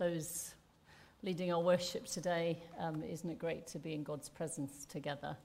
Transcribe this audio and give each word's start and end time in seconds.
those 0.00 0.54
leading 1.22 1.52
our 1.52 1.60
worship 1.60 2.06
today. 2.06 2.58
Um, 2.78 3.04
isn't 3.04 3.28
it 3.28 3.38
great 3.38 3.66
to 3.68 3.78
be 3.78 3.92
in 3.92 4.02
God's 4.02 4.30
presence 4.30 4.86
together? 4.86 5.36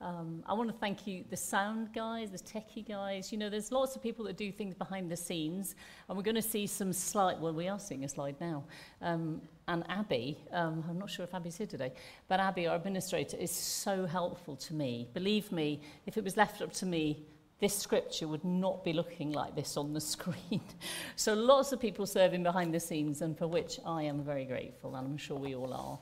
Um, 0.00 0.44
I 0.46 0.54
want 0.54 0.70
to 0.70 0.76
thank 0.76 1.08
you, 1.08 1.24
the 1.28 1.36
sound 1.36 1.92
guys, 1.92 2.30
the 2.30 2.38
techie 2.38 2.86
guys. 2.86 3.32
You 3.32 3.38
know, 3.38 3.50
there's 3.50 3.72
lots 3.72 3.96
of 3.96 4.02
people 4.02 4.24
that 4.26 4.36
do 4.36 4.52
things 4.52 4.76
behind 4.76 5.10
the 5.10 5.16
scenes, 5.16 5.74
and 6.08 6.16
we're 6.16 6.22
going 6.22 6.36
to 6.36 6.42
see 6.42 6.68
some 6.68 6.92
slide. 6.92 7.40
Well, 7.40 7.52
we 7.52 7.66
are 7.66 7.80
seeing 7.80 8.04
a 8.04 8.08
slide 8.08 8.36
now. 8.40 8.62
Um, 9.02 9.42
and 9.66 9.82
Abby, 9.88 10.38
um, 10.52 10.84
I'm 10.88 11.00
not 11.00 11.10
sure 11.10 11.24
if 11.24 11.34
Abby's 11.34 11.56
here 11.56 11.66
today, 11.66 11.92
but 12.28 12.38
Abby, 12.38 12.68
our 12.68 12.76
administrator, 12.76 13.36
is 13.36 13.50
so 13.50 14.06
helpful 14.06 14.54
to 14.54 14.74
me. 14.74 15.08
Believe 15.12 15.50
me, 15.50 15.80
if 16.06 16.16
it 16.16 16.22
was 16.22 16.36
left 16.36 16.62
up 16.62 16.72
to 16.74 16.86
me, 16.86 17.26
this 17.60 17.76
scripture 17.76 18.28
would 18.28 18.44
not 18.44 18.84
be 18.84 18.92
looking 18.92 19.32
like 19.32 19.54
this 19.54 19.76
on 19.76 19.92
the 19.92 20.00
screen. 20.14 20.60
so 21.16 21.34
lots 21.34 21.72
of 21.72 21.80
people 21.80 22.06
serving 22.06 22.42
behind 22.42 22.72
the 22.72 22.80
scenes, 22.80 23.22
and 23.22 23.36
for 23.36 23.46
which 23.46 23.80
I 23.84 24.02
am 24.02 24.22
very 24.22 24.44
grateful, 24.44 24.94
and 24.96 25.06
I'm 25.06 25.16
sure 25.16 25.38
we 25.38 25.54
all 25.54 25.72
are. 25.72 25.98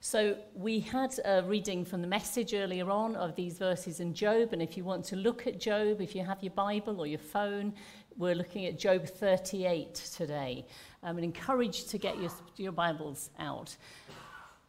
So 0.00 0.36
we 0.54 0.78
had 0.80 1.12
a 1.24 1.42
reading 1.42 1.84
from 1.84 2.02
the 2.02 2.06
message 2.06 2.54
earlier 2.54 2.88
on 2.88 3.16
of 3.16 3.34
these 3.34 3.58
verses 3.58 4.00
in 4.00 4.14
Job, 4.14 4.52
and 4.52 4.62
if 4.62 4.76
you 4.76 4.84
want 4.84 5.04
to 5.06 5.16
look 5.16 5.46
at 5.46 5.60
Job, 5.60 6.00
if 6.00 6.14
you 6.14 6.24
have 6.24 6.42
your 6.42 6.52
Bible 6.52 7.00
or 7.00 7.06
your 7.06 7.18
phone, 7.18 7.74
we're 8.16 8.34
looking 8.34 8.66
at 8.66 8.78
Job 8.78 9.06
38 9.06 9.94
today. 9.94 10.64
Um, 11.02 11.18
I'm 11.18 11.24
encourage 11.24 11.82
you 11.82 11.88
to 11.88 11.98
get 11.98 12.20
your, 12.20 12.30
your 12.56 12.72
Bibles 12.72 13.30
out. 13.38 13.76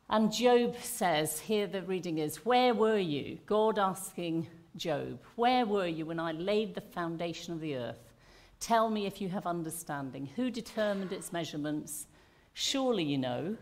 And 0.10 0.32
Job 0.32 0.76
says, 0.82 1.40
here 1.40 1.68
the 1.68 1.84
reading 1.84 2.18
is, 2.18 2.44
Where 2.46 2.74
were 2.74 2.98
you? 2.98 3.38
God 3.46 3.78
asking 3.78 4.48
Job, 4.80 5.20
Where 5.36 5.66
were 5.66 5.88
you 5.88 6.06
when 6.06 6.20
I 6.20 6.32
laid 6.32 6.74
the 6.74 6.82
foundation 6.82 7.54
of 7.54 7.60
the 7.60 7.76
earth? 7.76 8.14
Tell 8.62 8.90
me 8.90 9.06
if 9.06 9.20
you 9.20 9.28
have 9.30 9.46
understanding. 9.46 10.26
Who 10.38 10.50
determined 10.50 11.12
its 11.12 11.34
measurements? 11.34 12.08
Surely 12.54 13.04
you 13.04 13.18
know. 13.18 13.58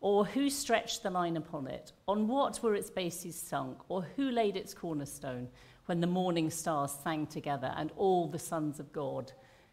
Or 0.00 0.24
who 0.24 0.48
stretched 0.48 1.02
the 1.02 1.10
line 1.10 1.36
upon 1.36 1.66
it? 1.66 1.92
On 2.08 2.26
what 2.26 2.62
were 2.62 2.74
its 2.74 2.90
bases 2.90 3.36
sunk? 3.36 3.78
Or 3.88 4.02
who 4.16 4.30
laid 4.30 4.56
its 4.56 4.72
cornerstone 4.72 5.48
when 5.86 6.00
the 6.00 6.06
morning 6.06 6.50
stars 6.50 6.92
sang 6.92 7.26
together 7.26 7.74
and 7.76 7.92
all 7.96 8.26
the 8.26 8.38
sons 8.38 8.80
of 8.80 8.92
God 8.92 9.32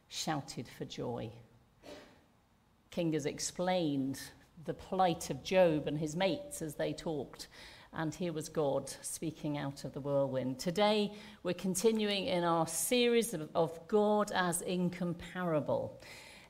shouted 0.10 0.68
for 0.68 0.84
joy? 0.86 1.32
Kinga 2.92 3.14
has 3.14 3.26
explained 3.26 4.20
the 4.66 4.74
plight 4.74 5.30
of 5.30 5.44
Job 5.44 5.88
and 5.88 5.98
his 5.98 6.16
mates 6.16 6.62
as 6.62 6.76
they 6.76 6.92
talked. 6.94 7.48
And 7.94 8.16
here 8.16 8.32
was 8.32 8.48
God 8.48 8.90
speaking 9.02 9.58
out 9.58 9.84
of 9.84 9.92
the 9.92 10.00
whirlwind. 10.00 10.60
Today, 10.60 11.12
we're 11.44 11.54
continuing 11.54 12.26
in 12.26 12.46
our 12.46 12.66
series 12.66 13.34
of, 13.34 13.50
of 13.54 13.86
God 13.90 14.32
as 14.34 14.62
incomparable. 14.62 16.00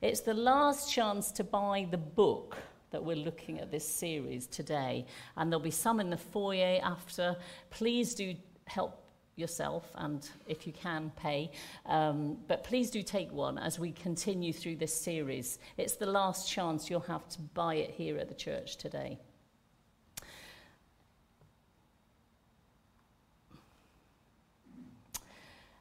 It's 0.01 0.21
the 0.21 0.35
last 0.35 0.93
chance 0.93 1.31
to 1.33 1.43
buy 1.43 1.87
the 1.89 1.97
book 1.97 2.57
that 2.91 3.03
we're 3.03 3.15
looking 3.15 3.59
at 3.59 3.71
this 3.71 3.87
series 3.87 4.45
today. 4.45 5.07
And 5.35 5.51
there'll 5.51 5.63
be 5.63 5.71
some 5.71 5.99
in 5.99 6.11
the 6.11 6.17
foyer 6.17 6.79
after. 6.83 7.35
Please 7.71 8.13
do 8.13 8.35
help 8.65 9.01
yourself 9.35 9.89
and 9.95 10.29
if 10.45 10.67
you 10.67 10.73
can 10.73 11.11
pay 11.15 11.49
um, 11.87 12.37
but 12.47 12.63
please 12.63 12.91
do 12.91 13.01
take 13.01 13.31
one 13.31 13.57
as 13.57 13.79
we 13.79 13.91
continue 13.91 14.51
through 14.51 14.75
this 14.75 14.93
series 14.93 15.57
it's 15.77 15.95
the 15.95 16.05
last 16.05 16.51
chance 16.51 16.89
you'll 16.89 16.99
have 16.99 17.27
to 17.29 17.41
buy 17.53 17.75
it 17.75 17.89
here 17.89 18.17
at 18.17 18.27
the 18.27 18.35
church 18.35 18.75
today 18.75 19.17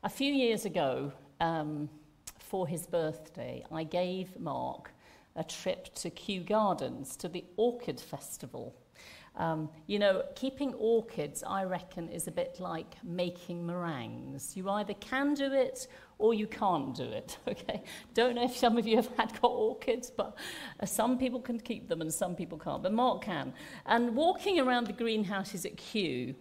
a 0.02 0.08
few 0.08 0.32
years 0.32 0.64
ago 0.64 1.12
um, 1.40 1.88
for 2.38 2.66
his 2.66 2.86
birthday 2.86 3.64
i 3.70 3.84
gave 3.84 4.38
mark 4.38 4.90
a 5.36 5.44
trip 5.44 5.94
to 5.94 6.10
Kew 6.10 6.42
Gardens 6.42 7.16
to 7.16 7.28
the 7.28 7.44
Orchid 7.56 8.00
Festival. 8.00 8.74
Um, 9.36 9.70
you 9.86 9.98
know, 9.98 10.24
keeping 10.34 10.74
orchids, 10.74 11.44
I 11.46 11.64
reckon, 11.64 12.08
is 12.08 12.26
a 12.26 12.32
bit 12.32 12.56
like 12.58 12.96
making 13.04 13.64
meringues. 13.64 14.56
You 14.56 14.68
either 14.68 14.94
can 14.94 15.34
do 15.34 15.52
it 15.52 15.86
or 16.18 16.34
you 16.34 16.46
can't 16.46 16.94
do 16.94 17.04
it, 17.04 17.38
okay? 17.48 17.82
Don't 18.12 18.34
know 18.34 18.44
if 18.44 18.56
some 18.56 18.76
of 18.76 18.86
you 18.86 18.96
have 18.96 19.08
had 19.16 19.40
got 19.40 19.52
orchids, 19.52 20.10
but 20.10 20.36
uh, 20.80 20.86
some 20.86 21.16
people 21.16 21.40
can 21.40 21.60
keep 21.60 21.88
them 21.88 22.00
and 22.00 22.12
some 22.12 22.34
people 22.34 22.58
can't, 22.58 22.82
but 22.82 22.92
Mark 22.92 23.22
can. 23.22 23.54
And 23.86 24.16
walking 24.16 24.58
around 24.58 24.88
the 24.88 24.92
greenhouses 24.92 25.64
at 25.64 25.76
Kew, 25.76 26.34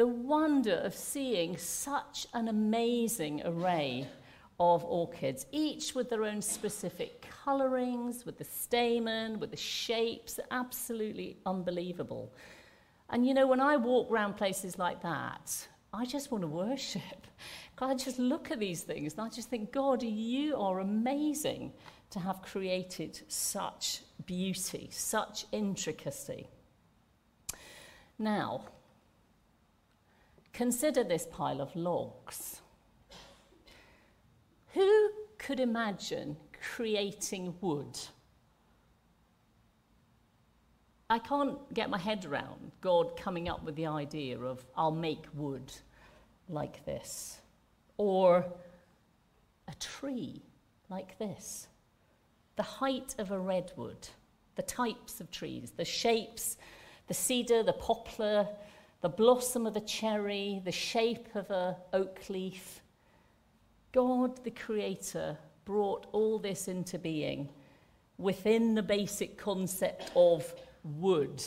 the 0.00 0.06
wonder 0.06 0.76
of 0.76 0.94
seeing 0.94 1.58
such 1.58 2.26
an 2.32 2.48
amazing 2.48 3.42
array 3.44 4.08
of 4.58 4.82
orchids, 4.82 5.44
each 5.52 5.94
with 5.94 6.08
their 6.08 6.24
own 6.24 6.40
specific 6.40 7.26
colourings, 7.44 8.24
with 8.24 8.38
the 8.38 8.44
stamen, 8.44 9.38
with 9.38 9.50
the 9.50 9.58
shapes, 9.58 10.40
absolutely 10.50 11.36
unbelievable. 11.44 12.32
And 13.10 13.26
you 13.26 13.34
know, 13.34 13.46
when 13.46 13.60
I 13.60 13.76
walk 13.76 14.10
around 14.10 14.38
places 14.38 14.78
like 14.78 15.02
that, 15.02 15.68
I 15.92 16.06
just 16.06 16.32
want 16.32 16.44
to 16.44 16.48
worship. 16.48 17.26
I 17.78 17.94
just 17.94 18.18
look 18.18 18.50
at 18.50 18.58
these 18.58 18.80
things 18.80 19.12
and 19.12 19.20
I 19.20 19.28
just 19.28 19.50
think, 19.50 19.70
God, 19.70 20.02
you 20.02 20.56
are 20.56 20.80
amazing 20.80 21.74
to 22.08 22.20
have 22.20 22.40
created 22.40 23.20
such 23.28 24.00
beauty, 24.24 24.88
such 24.90 25.44
intricacy. 25.52 26.46
Now, 28.18 28.64
consider 30.52 31.04
this 31.04 31.26
pile 31.30 31.60
of 31.60 31.74
logs. 31.74 32.60
Who 34.74 35.10
could 35.38 35.60
imagine 35.60 36.36
creating 36.74 37.54
wood? 37.60 37.98
I 41.08 41.18
can't 41.18 41.58
get 41.74 41.90
my 41.90 41.98
head 41.98 42.24
around 42.24 42.70
God 42.80 43.16
coming 43.16 43.48
up 43.48 43.64
with 43.64 43.74
the 43.74 43.86
idea 43.86 44.38
of, 44.38 44.64
I'll 44.76 44.92
make 44.92 45.26
wood 45.34 45.72
like 46.48 46.84
this, 46.84 47.40
or 47.96 48.46
a 49.66 49.74
tree 49.80 50.42
like 50.88 51.18
this, 51.18 51.66
the 52.54 52.62
height 52.62 53.14
of 53.18 53.32
a 53.32 53.38
redwood, 53.38 54.08
the 54.54 54.62
types 54.62 55.20
of 55.20 55.30
trees, 55.30 55.72
the 55.76 55.84
shapes, 55.84 56.58
the 57.08 57.14
cedar, 57.14 57.64
the 57.64 57.72
poplar, 57.72 58.46
the 59.00 59.08
blossom 59.08 59.66
of 59.66 59.76
a 59.76 59.80
cherry, 59.80 60.60
the 60.64 60.72
shape 60.72 61.34
of 61.34 61.50
a 61.50 61.76
oak 61.92 62.28
leaf, 62.28 62.82
God, 63.92 64.44
the 64.44 64.50
Creator, 64.50 65.38
brought 65.64 66.06
all 66.12 66.38
this 66.38 66.68
into 66.68 66.98
being 66.98 67.48
within 68.18 68.74
the 68.74 68.82
basic 68.82 69.38
concept 69.38 70.10
of 70.14 70.52
wood, 70.84 71.42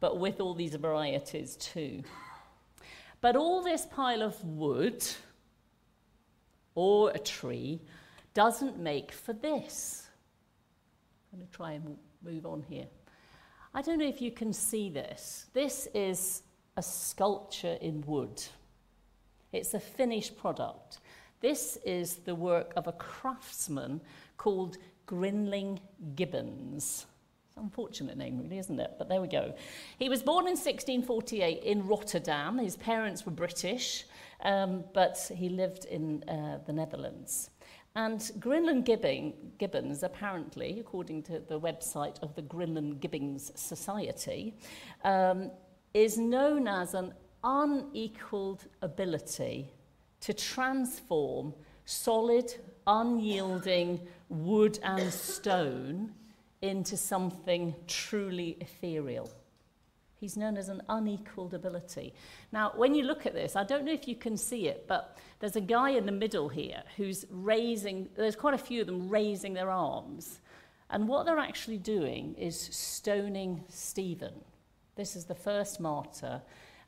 but 0.00 0.18
with 0.18 0.40
all 0.40 0.54
these 0.54 0.74
varieties 0.74 1.56
too. 1.56 2.02
But 3.20 3.36
all 3.36 3.62
this 3.62 3.86
pile 3.86 4.22
of 4.22 4.42
wood 4.44 5.04
or 6.74 7.10
a 7.10 7.18
tree 7.18 7.80
doesn't 8.34 8.78
make 8.78 9.12
for 9.12 9.32
this. 9.32 10.08
I'm 11.32 11.38
going 11.38 11.48
to 11.48 11.56
try 11.56 11.72
and 11.72 11.96
move 12.22 12.44
on 12.44 12.64
here. 12.68 12.86
I 13.72 13.82
don't 13.82 13.98
know 13.98 14.06
if 14.06 14.20
you 14.20 14.30
can 14.30 14.52
see 14.52 14.90
this. 14.90 15.46
This 15.52 15.88
is 15.94 16.42
a 16.76 16.82
sculpture 16.82 17.78
in 17.80 18.02
wood. 18.06 18.42
It's 19.52 19.74
a 19.74 19.80
finished 19.80 20.36
product. 20.36 20.98
This 21.40 21.78
is 21.84 22.16
the 22.16 22.34
work 22.34 22.72
of 22.76 22.86
a 22.86 22.92
craftsman 22.92 24.00
called 24.36 24.76
Grinling 25.06 25.78
Gibbons. 26.14 27.06
It's 27.46 27.56
an 27.56 27.64
unfortunate 27.64 28.18
name, 28.18 28.38
really, 28.38 28.58
isn't 28.58 28.78
it? 28.78 28.92
But 28.98 29.08
there 29.08 29.20
we 29.20 29.28
go. 29.28 29.54
He 29.98 30.08
was 30.08 30.22
born 30.22 30.44
in 30.44 30.52
1648 30.52 31.62
in 31.62 31.86
Rotterdam. 31.86 32.58
His 32.58 32.76
parents 32.76 33.24
were 33.24 33.32
British, 33.32 34.04
um, 34.42 34.84
but 34.92 35.30
he 35.34 35.48
lived 35.48 35.84
in 35.86 36.22
uh, 36.28 36.58
the 36.66 36.72
Netherlands. 36.72 37.50
And 37.94 38.20
Grinling 38.40 38.84
Gibbons, 39.56 40.02
apparently, 40.02 40.80
according 40.80 41.22
to 41.24 41.38
the 41.38 41.58
website 41.58 42.22
of 42.22 42.34
the 42.34 42.42
Grinling 42.42 43.00
Gibbons 43.00 43.52
Society, 43.54 44.54
um, 45.02 45.50
is 45.96 46.18
known 46.18 46.68
as 46.68 46.92
an 46.92 47.14
unequaled 47.42 48.66
ability 48.82 49.66
to 50.20 50.34
transform 50.34 51.54
solid, 51.86 52.54
unyielding 52.86 54.06
wood 54.28 54.78
and 54.82 55.10
stone 55.10 56.12
into 56.60 56.98
something 56.98 57.74
truly 57.86 58.58
ethereal. 58.60 59.30
He's 60.20 60.36
known 60.36 60.58
as 60.58 60.68
an 60.68 60.82
unequaled 60.90 61.54
ability. 61.54 62.12
Now, 62.52 62.72
when 62.76 62.94
you 62.94 63.04
look 63.04 63.24
at 63.24 63.32
this, 63.32 63.56
I 63.56 63.64
don't 63.64 63.86
know 63.86 63.92
if 63.92 64.06
you 64.06 64.16
can 64.16 64.36
see 64.36 64.68
it, 64.68 64.84
but 64.86 65.16
there's 65.38 65.56
a 65.56 65.62
guy 65.62 65.90
in 65.90 66.04
the 66.04 66.12
middle 66.12 66.50
here 66.50 66.82
who's 66.98 67.24
raising, 67.30 68.10
there's 68.16 68.36
quite 68.36 68.52
a 68.52 68.58
few 68.58 68.82
of 68.82 68.86
them 68.86 69.08
raising 69.08 69.54
their 69.54 69.70
arms. 69.70 70.40
And 70.90 71.08
what 71.08 71.24
they're 71.24 71.38
actually 71.38 71.78
doing 71.78 72.34
is 72.34 72.60
stoning 72.60 73.64
Stephen. 73.70 74.34
This 74.96 75.14
is 75.14 75.26
the 75.26 75.34
first 75.34 75.78
martyr 75.78 76.40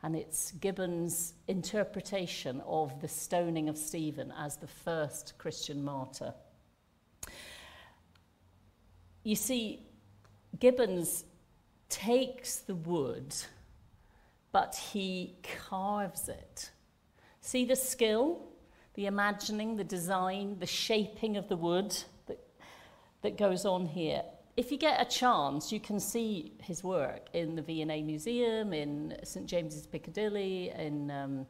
and 0.02 0.16
it's 0.16 0.52
Gibbon's 0.52 1.34
interpretation 1.46 2.62
of 2.66 3.00
the 3.02 3.08
stoning 3.08 3.69
of 3.69 3.76
Stephen 3.76 4.32
as 4.38 4.56
the 4.56 4.66
first 4.66 5.34
Christian 5.37 5.84
martyr. 5.84 6.32
you 9.25 9.37
see, 9.37 9.82
Gibbons 10.58 11.25
takes 11.90 12.56
the 12.60 12.75
wood, 12.75 13.34
but 14.52 14.75
he 14.75 15.37
carves 15.43 16.31
it. 16.31 16.70
See 17.43 17.66
the 17.66 17.76
skill, 17.76 18.46
the 18.94 19.05
imagining, 19.05 19.76
the 19.76 19.84
design, 19.84 20.58
the 20.60 20.66
shaping 20.66 21.37
of 21.37 21.49
the 21.49 21.56
wood 21.56 21.94
that, 22.26 22.38
that 23.20 23.37
goes 23.37 23.66
on 23.66 23.84
here. 23.84 24.22
If 24.58 24.72
you 24.72 24.76
get 24.76 25.00
a 25.00 25.05
chance, 25.05 25.70
you 25.70 25.78
can 25.78 26.00
see 26.00 26.52
his 26.60 26.82
work 26.82 27.28
in 27.32 27.55
the 27.55 27.62
V&A 27.62 28.02
Museum, 28.02 28.72
in 28.72 29.16
St 29.22 29.46
James's 29.46 29.87
Piccadilly, 29.87 30.70
in 30.70 31.12
um, 31.12 31.46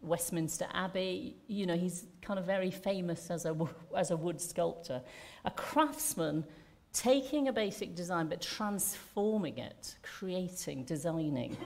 Westminster 0.00 0.68
Abbey. 0.72 1.34
You 1.48 1.66
know, 1.66 1.76
he's 1.76 2.04
kind 2.20 2.38
of 2.38 2.46
very 2.46 2.70
famous 2.70 3.32
as 3.32 3.46
a, 3.46 3.56
as 3.96 4.12
a 4.12 4.16
wood 4.16 4.40
sculptor. 4.40 5.02
A 5.44 5.50
craftsman 5.50 6.44
taking 6.92 7.48
a 7.48 7.52
basic 7.52 7.96
design 7.96 8.28
but 8.28 8.40
transforming 8.40 9.58
it, 9.58 9.96
creating, 10.04 10.84
designing. 10.84 11.56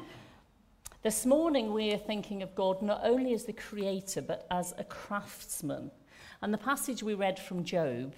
This 1.02 1.26
morning 1.26 1.74
we 1.74 1.92
are 1.92 1.98
thinking 1.98 2.42
of 2.42 2.54
God 2.54 2.80
not 2.80 3.02
only 3.04 3.34
as 3.34 3.44
the 3.44 3.52
creator 3.52 4.22
but 4.22 4.46
as 4.50 4.72
a 4.78 4.84
craftsman. 4.84 5.90
And 6.40 6.54
the 6.54 6.58
passage 6.58 7.02
we 7.02 7.12
read 7.12 7.38
from 7.38 7.64
Job, 7.64 8.14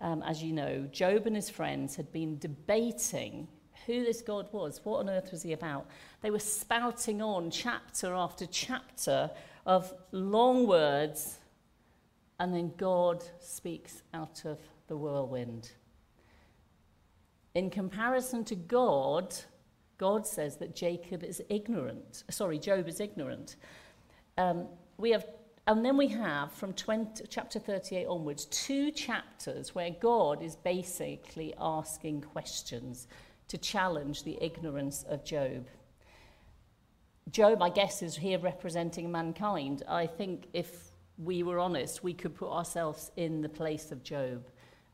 um, 0.00 0.22
as 0.22 0.42
you 0.42 0.52
know, 0.52 0.88
Job 0.90 1.26
and 1.26 1.36
his 1.36 1.48
friends 1.48 1.96
had 1.96 2.10
been 2.12 2.38
debating 2.38 3.48
who 3.86 4.04
this 4.04 4.22
God 4.22 4.48
was, 4.52 4.80
what 4.84 5.00
on 5.00 5.10
earth 5.10 5.30
was 5.30 5.42
he 5.42 5.52
about. 5.52 5.86
They 6.22 6.30
were 6.30 6.38
spouting 6.38 7.20
on 7.20 7.50
chapter 7.50 8.14
after 8.14 8.46
chapter 8.46 9.30
of 9.66 9.92
long 10.12 10.66
words, 10.66 11.38
and 12.38 12.54
then 12.54 12.72
God 12.76 13.24
speaks 13.40 14.02
out 14.12 14.42
of 14.44 14.58
the 14.88 14.96
whirlwind. 14.96 15.70
In 17.54 17.70
comparison 17.70 18.44
to 18.46 18.54
God, 18.54 19.34
God 19.98 20.26
says 20.26 20.56
that 20.56 20.74
Jacob 20.74 21.22
is 21.22 21.42
ignorant. 21.48 22.24
Sorry, 22.30 22.58
Job 22.58 22.88
is 22.88 23.00
ignorant. 23.00 23.56
Um, 24.36 24.66
we 24.96 25.10
have, 25.10 25.26
and 25.66 25.84
then 25.84 25.96
we 25.96 26.08
have 26.08 26.52
from 26.52 26.74
20, 26.74 27.24
chapter 27.28 27.58
38 27.58 28.06
onwards 28.06 28.44
two 28.46 28.90
chapters 28.90 29.74
where 29.74 29.90
God 29.90 30.42
is 30.42 30.56
basically 30.56 31.54
asking 31.58 32.20
questions 32.20 33.08
to 33.48 33.56
challenge 33.56 34.24
the 34.24 34.36
ignorance 34.42 35.04
of 35.08 35.24
Job. 35.24 35.66
Job, 37.30 37.62
I 37.62 37.70
guess, 37.70 38.02
is 38.02 38.16
here 38.16 38.38
representing 38.38 39.10
mankind. 39.10 39.82
I 39.88 40.06
think 40.06 40.48
if 40.52 40.90
we 41.16 41.42
were 41.42 41.58
honest, 41.58 42.04
we 42.04 42.12
could 42.12 42.34
put 42.34 42.50
ourselves 42.50 43.10
in 43.16 43.40
the 43.40 43.48
place 43.48 43.90
of 43.90 44.02
Job 44.02 44.46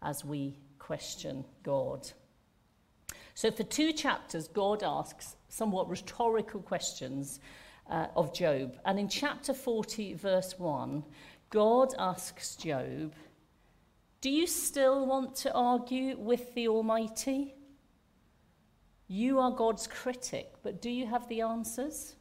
as 0.02 0.24
we 0.24 0.56
question 0.78 1.44
God. 1.64 2.08
So, 3.34 3.50
for 3.50 3.64
two 3.64 3.92
chapters, 3.92 4.46
God 4.46 4.82
asks 4.82 5.34
somewhat 5.48 5.88
rhetorical 5.88 6.60
questions 6.60 7.40
uh, 7.90 8.06
of 8.16 8.32
Job. 8.32 8.78
And 8.84 8.98
in 8.98 9.08
chapter 9.08 9.52
40, 9.52 10.14
verse 10.14 10.58
1, 10.58 11.04
God 11.50 11.94
asks 11.98 12.56
Job, 12.56 13.14
Do 14.20 14.30
you 14.30 14.46
still 14.46 15.06
want 15.06 15.34
to 15.36 15.52
argue 15.52 16.16
with 16.18 16.54
the 16.54 16.68
Almighty? 16.68 17.54
You 19.08 19.40
are 19.40 19.50
God's 19.50 19.86
critic, 19.86 20.52
but 20.62 20.80
do 20.80 20.88
you 20.88 21.06
have 21.06 21.28
the 21.28 21.40
answers? 21.40 22.14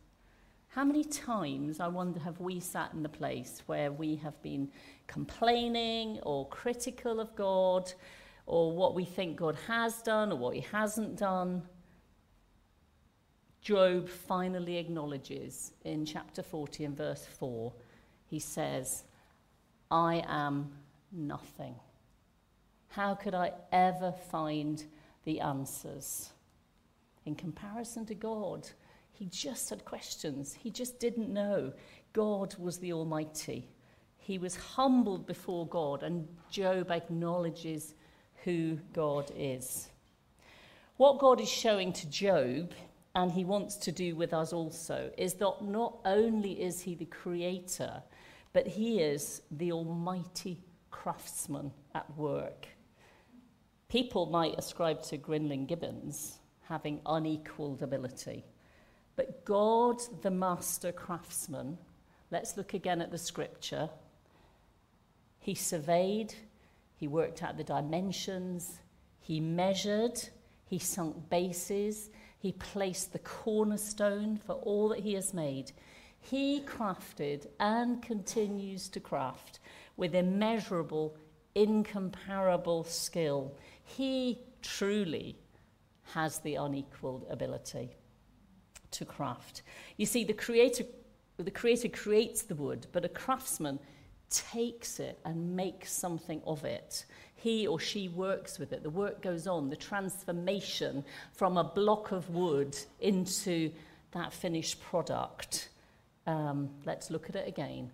How 0.70 0.84
many 0.84 1.04
times, 1.04 1.80
I 1.80 1.88
wonder, 1.88 2.20
have 2.20 2.40
we 2.40 2.60
sat 2.60 2.94
in 2.94 3.04
the 3.04 3.10
place 3.10 3.62
where 3.66 3.92
we 3.92 4.16
have 4.18 4.42
been 4.42 4.70
complaining 5.08 6.20
or 6.24 6.48
critical 6.50 7.20
of 7.20 7.36
God? 7.36 7.92
or 8.50 8.72
what 8.72 8.96
we 8.96 9.06
think 9.06 9.38
God 9.38 9.56
has 9.68 10.02
done 10.02 10.32
or 10.32 10.38
what 10.38 10.56
he 10.56 10.62
hasn't 10.72 11.16
done. 11.16 11.62
Job 13.62 14.08
finally 14.08 14.78
acknowledges 14.78 15.74
in 15.84 16.06
chapter 16.06 16.42
40 16.42 16.86
and 16.86 16.98
verse 16.98 17.26
4, 17.26 17.74
he 18.26 18.40
says, 18.40 19.04
I 19.92 20.24
am 20.28 20.72
nothing. 21.12 21.76
How 22.90 23.16
could 23.16 23.36
I 23.36 23.52
ever 23.72 24.12
find 24.12 24.84
the 25.26 25.42
answers? 25.42 26.32
In 27.26 27.36
comparison 27.36 28.06
to 28.08 28.16
God, 28.16 28.68
he 29.12 29.26
just 29.26 29.70
had 29.70 29.84
questions. 29.84 30.54
He 30.54 30.72
just 30.72 31.00
didn't 31.00 31.30
know. 31.30 31.74
God 32.14 32.56
was 32.58 32.78
the 32.78 32.94
Almighty. 32.94 33.68
He 34.18 34.38
was 34.38 34.56
humbled 34.56 35.28
before 35.28 35.68
God, 35.68 36.04
and 36.04 36.28
Job 36.50 36.92
acknowledges 36.92 37.94
who 38.44 38.80
God 38.94 39.32
is. 39.36 39.90
What 40.98 41.20
God 41.20 41.42
is 41.42 41.50
showing 41.50 41.94
to 41.94 42.10
Job, 42.10 42.74
and 43.20 43.34
he 43.34 43.44
wants 43.44 43.76
to 43.76 43.92
do 43.92 44.16
with 44.16 44.34
us 44.34 44.54
also, 44.54 45.12
is 45.18 45.34
that 45.34 45.62
not 45.62 45.98
only 46.06 46.54
is 46.54 46.80
he 46.80 46.96
the 46.96 47.04
creator, 47.04 48.02
but 48.54 48.66
he 48.66 49.02
is 49.02 49.42
the 49.52 49.74
almighty 49.74 50.58
craftsman 50.90 51.70
at 51.94 52.10
work. 52.18 52.68
People 53.90 54.28
might 54.28 54.58
ascribe 54.58 55.04
to 55.04 55.18
Grinling 55.18 55.68
Gibbons 55.68 56.40
having 56.62 57.02
unequaled 57.06 57.82
ability. 57.82 58.46
But 59.18 59.44
God, 59.44 60.02
the 60.22 60.32
master 60.32 60.94
craftsman, 60.94 61.78
let's 62.32 62.56
look 62.56 62.74
again 62.74 63.02
at 63.02 63.12
the 63.12 63.18
scripture. 63.18 63.90
He 65.40 65.56
surveyed, 65.56 66.34
he 66.96 67.10
worked 67.10 67.44
out 67.44 67.58
the 67.58 67.66
dimensions, 67.66 68.80
he 69.20 69.42
measured, 69.42 70.22
he 70.68 70.80
sunk 70.80 71.30
bases, 71.30 72.10
he 72.40 72.54
placed 72.54 73.12
the 73.12 73.20
cornerstone 73.20 74.38
for 74.38 74.54
all 74.54 74.90
that 74.90 75.00
he 75.00 75.14
has 75.14 75.34
made. 75.34 75.74
He 76.22 76.62
crafted 76.62 77.48
and 77.60 78.02
continues 78.02 78.88
to 78.90 79.00
craft 79.00 79.60
with 79.98 80.16
immeasurable, 80.16 81.18
incomparable 81.54 82.86
skill. 82.86 83.58
He 83.84 84.40
truly 84.62 85.38
has 86.14 86.40
the 86.40 86.56
unequaled 86.56 87.26
ability 87.30 87.90
to 88.92 89.06
craft. 89.06 89.62
You 89.98 90.06
see, 90.06 90.24
the 90.24 90.34
creator, 90.34 90.86
the 91.38 91.52
creator 91.52 91.90
creates 91.90 92.44
the 92.44 92.56
wood, 92.56 92.88
but 92.94 93.06
a 93.06 93.10
craftsman 93.10 93.80
takes 94.30 95.00
it 95.00 95.20
and 95.26 95.56
makes 95.56 95.92
something 95.92 96.42
of 96.46 96.64
it. 96.64 97.06
He 97.42 97.68
or 97.68 97.80
she 97.80 98.10
works 98.10 98.60
with 98.60 98.74
it. 98.74 98.84
The 98.84 98.90
work 98.90 99.22
goes 99.22 99.48
on, 99.48 99.70
the 99.70 99.76
transformation 99.76 101.04
from 101.32 101.58
a 101.58 101.64
block 101.64 102.12
of 102.12 102.30
wood 102.30 102.78
into 103.00 103.72
that 104.12 104.34
finished 104.34 104.82
product. 104.82 105.70
Um, 106.28 106.70
let's 106.86 107.10
look 107.10 107.30
at 107.30 107.36
it 107.36 107.48
again. 107.48 107.92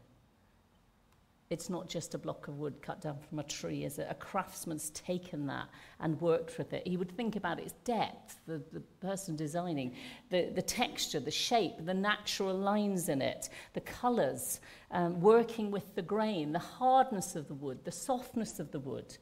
It's 1.51 1.69
not 1.69 1.87
just 1.87 2.15
a 2.15 2.17
block 2.17 2.47
of 2.47 2.57
wood 2.57 2.81
cut 2.81 3.01
down 3.01 3.17
from 3.29 3.37
a 3.37 3.43
tree, 3.43 3.83
is 3.83 3.99
it? 3.99 4.07
A 4.09 4.15
craftsman's 4.15 4.89
taken 4.89 5.45
that 5.45 5.67
and 5.99 6.19
worked 6.19 6.57
with 6.57 6.73
it. 6.73 6.87
He 6.87 6.97
would 6.97 7.15
think 7.15 7.35
about 7.35 7.59
its 7.59 7.73
depth, 7.83 8.39
the, 8.47 8.63
the 8.73 8.79
person 8.99 9.35
designing, 9.35 9.93
the, 10.31 10.49
the 10.55 10.61
texture, 10.63 11.19
the 11.19 11.29
shape, 11.29 11.73
the 11.85 11.93
natural 11.93 12.57
lines 12.57 13.09
in 13.09 13.21
it, 13.21 13.49
the 13.73 13.81
colours, 13.81 14.59
um, 14.89 15.21
working 15.21 15.69
with 15.69 15.93
the 15.93 16.01
grain, 16.01 16.51
the 16.51 16.57
hardness 16.57 17.35
of 17.35 17.47
the 17.47 17.53
wood, 17.53 17.77
the 17.83 17.91
softness 17.91 18.59
of 18.59 18.71
the 18.71 18.79
wood, 18.79 19.15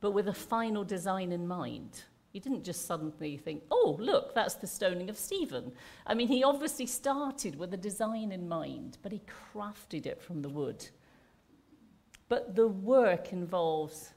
but 0.00 0.12
with 0.12 0.28
a 0.28 0.34
final 0.34 0.84
design 0.84 1.32
in 1.32 1.46
mind. 1.46 2.04
He 2.32 2.40
didn't 2.40 2.62
just 2.62 2.86
suddenly 2.86 3.36
think, 3.36 3.62
oh, 3.70 3.96
look, 3.98 4.34
that's 4.34 4.54
the 4.54 4.66
stoning 4.66 5.08
of 5.08 5.16
Stephen. 5.16 5.72
I 6.06 6.14
mean, 6.14 6.28
he 6.28 6.44
obviously 6.44 6.86
started 6.86 7.56
with 7.58 7.72
a 7.72 7.78
design 7.78 8.32
in 8.32 8.48
mind, 8.48 8.98
but 9.02 9.12
he 9.12 9.22
crafted 9.52 10.06
it 10.06 10.20
from 10.20 10.42
the 10.42 10.48
wood. 10.48 10.86
But 12.28 12.54
the 12.54 12.68
work 12.68 13.32
involves 13.32 14.10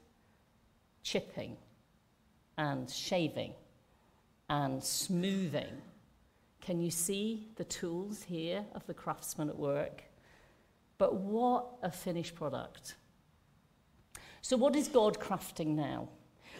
chipping 1.02 1.56
and 2.58 2.88
shaving 2.88 3.54
and 4.50 4.84
smoothing. 4.84 5.80
Can 6.60 6.80
you 6.80 6.90
see 6.90 7.48
the 7.56 7.64
tools 7.64 8.22
here 8.22 8.64
of 8.74 8.86
the 8.86 8.94
craftsman 8.94 9.48
at 9.48 9.58
work? 9.58 10.04
But 10.98 11.14
what 11.14 11.66
a 11.82 11.90
finished 11.90 12.34
product. 12.34 12.94
So, 14.42 14.56
what 14.56 14.76
is 14.76 14.88
God 14.88 15.18
crafting 15.18 15.68
now? 15.68 16.08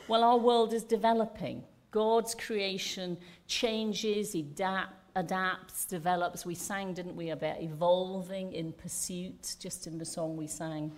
Well, 0.09 0.25
our 0.25 0.39
world 0.39 0.73
is 0.73 0.85
developing. 0.85 1.63
God's 1.91 2.35
creation 2.35 3.19
changes, 3.47 4.35
adapt, 4.35 4.95
adapts, 5.15 5.85
develops. 5.85 6.47
We 6.47 6.55
sang, 6.55 6.95
didn't 6.95 7.17
we, 7.17 7.31
about 7.31 7.61
evolving 7.61 8.55
in 8.55 8.73
pursuit, 8.73 9.57
just 9.61 9.87
in 9.87 9.99
the 9.99 10.07
song 10.07 10.37
we 10.37 10.47
sang 10.47 10.93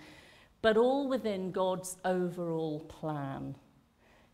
but 0.64 0.78
all 0.78 1.06
within 1.08 1.52
God's 1.52 1.98
overall 2.06 2.80
plan. 2.88 3.54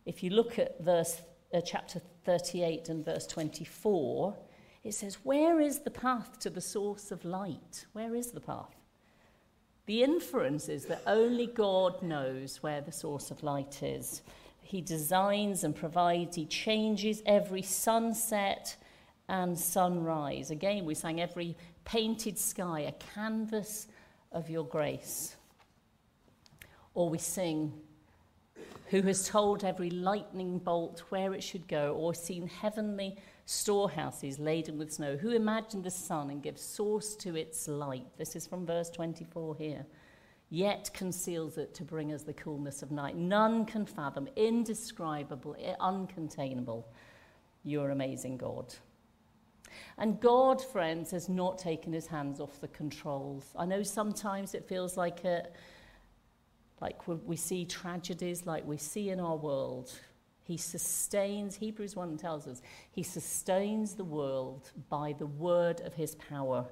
If 0.06 0.22
you 0.22 0.30
look 0.30 0.60
at 0.60 0.80
verse 0.80 1.22
uh, 1.52 1.60
chapter 1.60 2.00
38 2.24 2.88
and 2.88 3.04
verse 3.04 3.26
24, 3.26 4.36
it 4.84 4.94
says, 4.94 5.16
Where 5.24 5.60
is 5.60 5.80
the 5.80 5.90
path 5.90 6.38
to 6.38 6.48
the 6.48 6.60
source 6.60 7.10
of 7.10 7.24
light? 7.24 7.84
Where 7.94 8.14
is 8.14 8.30
the 8.30 8.38
path? 8.38 8.76
The 9.90 10.04
inference 10.04 10.68
is 10.68 10.84
that 10.84 11.02
only 11.04 11.48
God 11.48 12.00
knows 12.00 12.62
where 12.62 12.80
the 12.80 12.92
source 12.92 13.32
of 13.32 13.42
light 13.42 13.82
is. 13.82 14.22
He 14.60 14.80
designs 14.80 15.64
and 15.64 15.74
provides, 15.74 16.36
He 16.36 16.46
changes 16.46 17.24
every 17.26 17.62
sunset 17.62 18.76
and 19.28 19.58
sunrise. 19.58 20.52
Again, 20.52 20.84
we 20.84 20.94
sang 20.94 21.20
every 21.20 21.56
painted 21.84 22.38
sky, 22.38 22.82
a 22.82 22.92
canvas 22.92 23.88
of 24.30 24.48
your 24.48 24.62
grace. 24.62 25.34
Or 26.94 27.10
we 27.10 27.18
sing, 27.18 27.72
Who 28.90 29.02
has 29.02 29.26
told 29.26 29.64
every 29.64 29.90
lightning 29.90 30.58
bolt 30.58 31.02
where 31.08 31.34
it 31.34 31.42
should 31.42 31.66
go, 31.66 31.96
or 31.96 32.14
seen 32.14 32.46
heavenly 32.46 33.16
storehouses 33.50 34.38
laden 34.38 34.78
with 34.78 34.92
snow? 34.92 35.16
Who 35.16 35.30
imagined 35.30 35.84
the 35.84 35.90
sun 35.90 36.30
and 36.30 36.42
gives 36.42 36.62
source 36.62 37.16
to 37.16 37.34
its 37.34 37.66
light? 37.66 38.06
This 38.16 38.36
is 38.36 38.46
from 38.46 38.64
verse 38.64 38.90
24 38.90 39.56
here. 39.56 39.84
Yet 40.50 40.90
conceals 40.94 41.58
it 41.58 41.74
to 41.74 41.84
bring 41.84 42.12
us 42.12 42.22
the 42.22 42.32
coolness 42.32 42.82
of 42.82 42.90
night. 42.90 43.16
None 43.16 43.64
can 43.64 43.86
fathom, 43.86 44.28
indescribable, 44.36 45.56
eh, 45.60 45.74
uncontainable. 45.80 46.84
You're 47.64 47.90
amazing, 47.90 48.36
God. 48.36 48.74
And 49.98 50.20
God, 50.20 50.64
friends, 50.64 51.10
has 51.10 51.28
not 51.28 51.58
taken 51.58 51.92
his 51.92 52.06
hands 52.06 52.40
off 52.40 52.60
the 52.60 52.68
controls. 52.68 53.52
I 53.56 53.66
know 53.66 53.82
sometimes 53.82 54.54
it 54.54 54.66
feels 54.66 54.96
like 54.96 55.24
a, 55.24 55.46
like 56.80 57.06
we 57.06 57.36
see 57.36 57.64
tragedies 57.64 58.46
like 58.46 58.66
we 58.66 58.76
see 58.76 59.10
in 59.10 59.20
our 59.20 59.36
world. 59.36 59.92
He 60.42 60.56
sustains, 60.56 61.56
Hebrews 61.56 61.96
1 61.96 62.16
tells 62.16 62.46
us, 62.46 62.62
he 62.90 63.02
sustains 63.02 63.94
the 63.94 64.04
world 64.04 64.70
by 64.88 65.14
the 65.18 65.26
word 65.26 65.80
of 65.82 65.94
his 65.94 66.14
power. 66.16 66.66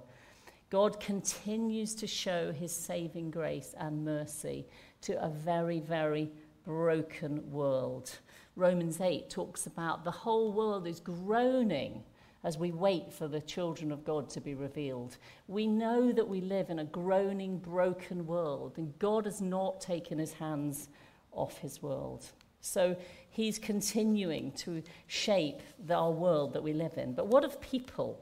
God 0.70 1.00
continues 1.00 1.94
to 1.96 2.06
show 2.06 2.52
his 2.52 2.72
saving 2.72 3.30
grace 3.30 3.74
and 3.78 4.04
mercy 4.04 4.66
to 5.02 5.22
a 5.22 5.28
very, 5.28 5.80
very 5.80 6.30
broken 6.64 7.50
world. 7.50 8.18
Romans 8.56 9.00
8 9.00 9.30
talks 9.30 9.66
about 9.66 10.04
the 10.04 10.10
whole 10.10 10.52
world 10.52 10.86
is 10.86 11.00
groaning 11.00 12.02
as 12.44 12.58
we 12.58 12.70
wait 12.70 13.12
for 13.12 13.28
the 13.28 13.40
children 13.40 13.90
of 13.90 14.04
God 14.04 14.28
to 14.30 14.40
be 14.40 14.54
revealed. 14.54 15.16
We 15.46 15.66
know 15.66 16.12
that 16.12 16.28
we 16.28 16.40
live 16.40 16.70
in 16.70 16.78
a 16.78 16.84
groaning, 16.84 17.58
broken 17.58 18.26
world, 18.26 18.74
and 18.76 18.98
God 18.98 19.24
has 19.24 19.40
not 19.40 19.80
taken 19.80 20.18
his 20.18 20.32
hands 20.34 20.88
off 21.32 21.58
his 21.58 21.82
world. 21.82 22.26
So 22.60 22.96
he's 23.30 23.58
continuing 23.58 24.52
to 24.52 24.82
shape 25.06 25.60
the, 25.86 25.94
our 25.94 26.10
world 26.10 26.52
that 26.54 26.62
we 26.62 26.72
live 26.72 26.96
in. 26.98 27.12
But 27.12 27.26
what 27.26 27.44
of 27.44 27.60
people? 27.60 28.20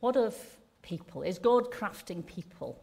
What 0.00 0.16
of 0.16 0.36
people? 0.82 1.22
Is 1.22 1.38
God 1.38 1.70
crafting 1.70 2.24
people? 2.24 2.82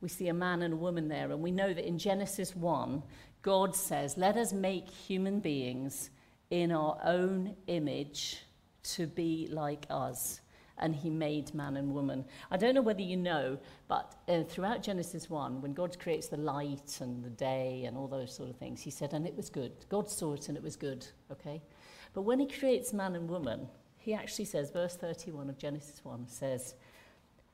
We 0.00 0.08
see 0.08 0.28
a 0.28 0.34
man 0.34 0.62
and 0.62 0.74
a 0.74 0.76
woman 0.76 1.08
there, 1.08 1.30
and 1.30 1.40
we 1.40 1.50
know 1.50 1.72
that 1.72 1.86
in 1.86 1.98
Genesis 1.98 2.54
1, 2.54 3.02
God 3.40 3.74
says, 3.74 4.18
Let 4.18 4.36
us 4.36 4.52
make 4.52 4.88
human 4.88 5.40
beings 5.40 6.10
in 6.50 6.70
our 6.70 6.98
own 7.02 7.56
image 7.66 8.42
to 8.82 9.06
be 9.06 9.48
like 9.50 9.86
us. 9.88 10.40
And 10.78 10.94
he 10.94 11.08
made 11.08 11.54
man 11.54 11.76
and 11.76 11.92
woman. 11.92 12.24
I 12.50 12.56
don't 12.56 12.74
know 12.74 12.82
whether 12.82 13.02
you 13.02 13.16
know, 13.16 13.58
but 13.86 14.16
uh, 14.28 14.42
throughout 14.42 14.82
Genesis 14.82 15.30
1, 15.30 15.60
when 15.60 15.72
God 15.72 15.98
creates 16.00 16.26
the 16.26 16.36
light 16.36 16.98
and 17.00 17.22
the 17.22 17.30
day 17.30 17.84
and 17.86 17.96
all 17.96 18.08
those 18.08 18.34
sort 18.34 18.50
of 18.50 18.56
things, 18.56 18.80
he 18.80 18.90
said, 18.90 19.12
and 19.12 19.26
it 19.26 19.36
was 19.36 19.48
good. 19.48 19.72
God 19.88 20.10
saw 20.10 20.32
it 20.34 20.48
and 20.48 20.56
it 20.56 20.62
was 20.62 20.74
good, 20.74 21.06
okay? 21.30 21.62
But 22.12 22.22
when 22.22 22.40
he 22.40 22.48
creates 22.48 22.92
man 22.92 23.14
and 23.14 23.28
woman, 23.28 23.68
he 23.98 24.14
actually 24.14 24.46
says, 24.46 24.70
verse 24.70 24.96
31 24.96 25.48
of 25.48 25.58
Genesis 25.58 26.00
1 26.04 26.26
says, 26.28 26.74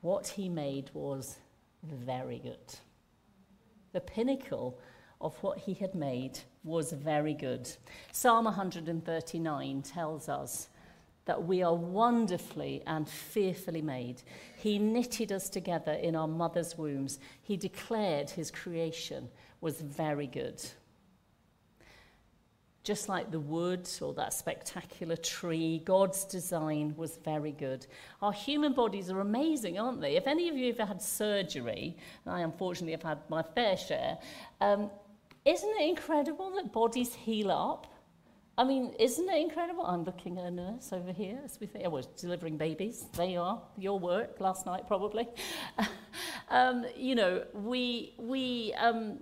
what 0.01 0.27
he 0.27 0.49
made 0.49 0.89
was 0.93 1.37
very 1.83 2.39
good. 2.39 2.75
The 3.93 4.01
pinnacle 4.01 4.79
of 5.19 5.35
what 5.43 5.59
he 5.59 5.73
had 5.73 5.93
made 5.95 6.39
was 6.63 6.91
very 6.91 7.33
good. 7.33 7.69
Psalm 8.11 8.45
139 8.45 9.81
tells 9.83 10.27
us 10.27 10.69
that 11.25 11.43
we 11.43 11.61
are 11.61 11.75
wonderfully 11.75 12.81
and 12.87 13.07
fearfully 13.07 13.81
made. 13.81 14.21
He 14.57 14.79
knitted 14.79 15.31
us 15.31 15.49
together 15.49 15.93
in 15.93 16.15
our 16.15 16.27
mother's 16.27 16.77
wombs. 16.77 17.19
He 17.41 17.57
declared 17.57 18.29
his 18.29 18.51
creation 18.51 19.29
was 19.61 19.81
very 19.81 20.27
good. 20.27 20.61
Just 22.83 23.07
like 23.07 23.29
the 23.29 23.39
wood 23.39 23.87
or 24.01 24.11
that 24.15 24.33
spectacular 24.33 25.15
tree, 25.15 25.83
God's 25.85 26.25
design 26.25 26.95
was 26.97 27.17
very 27.17 27.51
good. 27.51 27.85
Our 28.23 28.33
human 28.33 28.73
bodies 28.73 29.11
are 29.11 29.19
amazing, 29.19 29.77
aren't 29.77 30.01
they? 30.01 30.15
If 30.15 30.25
any 30.25 30.49
of 30.49 30.57
you 30.57 30.73
have 30.73 30.87
had 30.87 31.01
surgery, 31.01 31.95
and 32.25 32.33
I 32.33 32.39
unfortunately 32.39 32.93
have 32.93 33.03
had 33.03 33.19
my 33.29 33.43
fair 33.43 33.77
share, 33.77 34.17
um, 34.61 34.89
isn't 35.45 35.69
it 35.79 35.89
incredible 35.89 36.51
that 36.55 36.73
bodies 36.73 37.13
heal 37.13 37.51
up? 37.51 37.90
I 38.61 38.63
mean, 38.63 38.93
isn't 38.99 39.27
it 39.27 39.41
incredible? 39.41 39.87
I'm 39.87 40.03
looking 40.03 40.37
at 40.37 40.45
a 40.45 40.51
nurse 40.51 40.93
over 40.93 41.11
here 41.11 41.39
as 41.43 41.59
we 41.59 41.65
think, 41.65 41.83
I 41.83 41.87
was 41.87 42.05
delivering 42.05 42.57
babies. 42.57 43.05
There 43.17 43.25
you 43.25 43.39
are, 43.39 43.59
your 43.75 43.97
work 43.97 44.39
last 44.39 44.67
night, 44.67 44.85
probably. 44.85 45.27
um, 46.49 46.85
you 46.95 47.15
know, 47.15 47.43
we, 47.55 48.13
we, 48.19 48.71
um, 48.75 49.17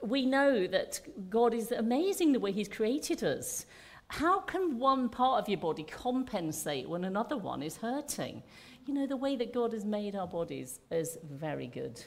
we 0.00 0.24
know 0.24 0.68
that 0.68 1.00
God 1.28 1.54
is 1.54 1.72
amazing 1.72 2.30
the 2.34 2.38
way 2.38 2.52
He's 2.52 2.68
created 2.68 3.24
us. 3.24 3.66
How 4.06 4.38
can 4.38 4.78
one 4.78 5.08
part 5.08 5.42
of 5.42 5.48
your 5.48 5.58
body 5.58 5.82
compensate 5.82 6.88
when 6.88 7.02
another 7.02 7.36
one 7.36 7.64
is 7.64 7.76
hurting? 7.78 8.44
You 8.86 8.94
know, 8.94 9.08
the 9.08 9.16
way 9.16 9.34
that 9.34 9.52
God 9.52 9.72
has 9.72 9.84
made 9.84 10.14
our 10.14 10.28
bodies 10.28 10.78
is 10.92 11.18
very 11.28 11.66
good. 11.66 12.00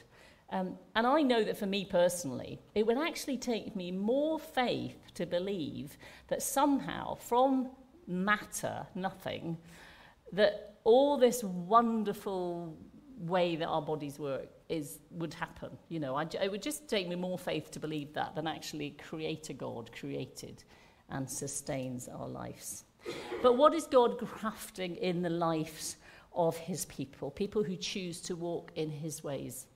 Um, 0.50 0.78
and 0.94 1.06
I 1.06 1.22
know 1.22 1.44
that 1.44 1.58
for 1.58 1.66
me 1.66 1.84
personally, 1.84 2.58
it 2.74 2.86
would 2.86 2.96
actually 2.96 3.36
take 3.36 3.76
me 3.76 3.90
more 3.90 4.38
faith 4.38 4.96
to 5.14 5.26
believe 5.26 5.98
that 6.28 6.42
somehow 6.42 7.16
from 7.16 7.68
matter, 8.06 8.86
nothing, 8.94 9.58
that 10.32 10.76
all 10.84 11.18
this 11.18 11.44
wonderful 11.44 12.76
way 13.18 13.56
that 13.56 13.66
our 13.66 13.82
bodies 13.82 14.18
work 14.18 14.48
is 14.68 15.00
would 15.10 15.34
happen. 15.34 15.70
You 15.88 16.00
know, 16.00 16.14
I, 16.14 16.26
it 16.40 16.50
would 16.50 16.62
just 16.62 16.88
take 16.88 17.08
me 17.08 17.16
more 17.16 17.38
faith 17.38 17.70
to 17.72 17.80
believe 17.80 18.14
that 18.14 18.34
than 18.34 18.46
actually 18.46 18.90
Creator 18.90 19.54
God 19.54 19.90
created 19.92 20.64
and 21.10 21.28
sustains 21.28 22.08
our 22.08 22.28
lives. 22.28 22.84
But 23.42 23.56
what 23.56 23.74
is 23.74 23.86
God 23.86 24.18
grafting 24.18 24.96
in 24.96 25.22
the 25.22 25.30
lives 25.30 25.96
of 26.32 26.56
his 26.56 26.84
people? 26.86 27.30
People 27.30 27.62
who 27.62 27.76
choose 27.76 28.20
to 28.22 28.36
walk 28.36 28.72
in 28.74 28.90
his 28.90 29.24
ways 29.24 29.66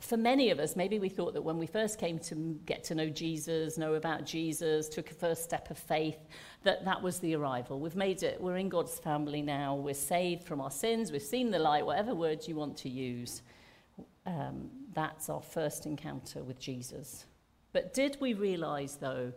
for 0.00 0.16
many 0.16 0.50
of 0.50 0.58
us, 0.58 0.74
maybe 0.74 0.98
we 0.98 1.08
thought 1.08 1.34
that 1.34 1.42
when 1.42 1.58
we 1.58 1.66
first 1.66 1.98
came 1.98 2.18
to 2.18 2.34
get 2.66 2.82
to 2.84 2.94
know 2.94 3.08
Jesus, 3.08 3.78
know 3.78 3.94
about 3.94 4.24
Jesus, 4.24 4.88
took 4.88 5.10
a 5.10 5.14
first 5.14 5.44
step 5.44 5.70
of 5.70 5.78
faith, 5.78 6.18
that 6.64 6.84
that 6.84 7.00
was 7.00 7.20
the 7.20 7.36
arrival. 7.36 7.78
We've 7.78 7.94
made 7.94 8.22
it, 8.22 8.40
we're 8.40 8.56
in 8.56 8.68
God's 8.68 8.98
family 8.98 9.42
now, 9.42 9.76
we're 9.76 9.94
saved 9.94 10.42
from 10.42 10.60
our 10.60 10.70
sins, 10.70 11.12
we've 11.12 11.22
seen 11.22 11.50
the 11.50 11.58
light, 11.58 11.86
whatever 11.86 12.14
words 12.14 12.48
you 12.48 12.56
want 12.56 12.76
to 12.78 12.88
use. 12.88 13.42
Um, 14.26 14.70
that's 14.92 15.28
our 15.28 15.40
first 15.40 15.86
encounter 15.86 16.42
with 16.42 16.58
Jesus. 16.58 17.26
But 17.72 17.94
did 17.94 18.16
we 18.20 18.34
realize, 18.34 18.96
though, 18.96 19.32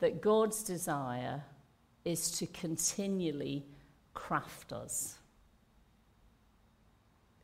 that 0.00 0.20
God's 0.20 0.64
desire 0.64 1.44
is 2.04 2.32
to 2.32 2.46
continually 2.48 3.64
craft 4.14 4.72
us? 4.72 5.18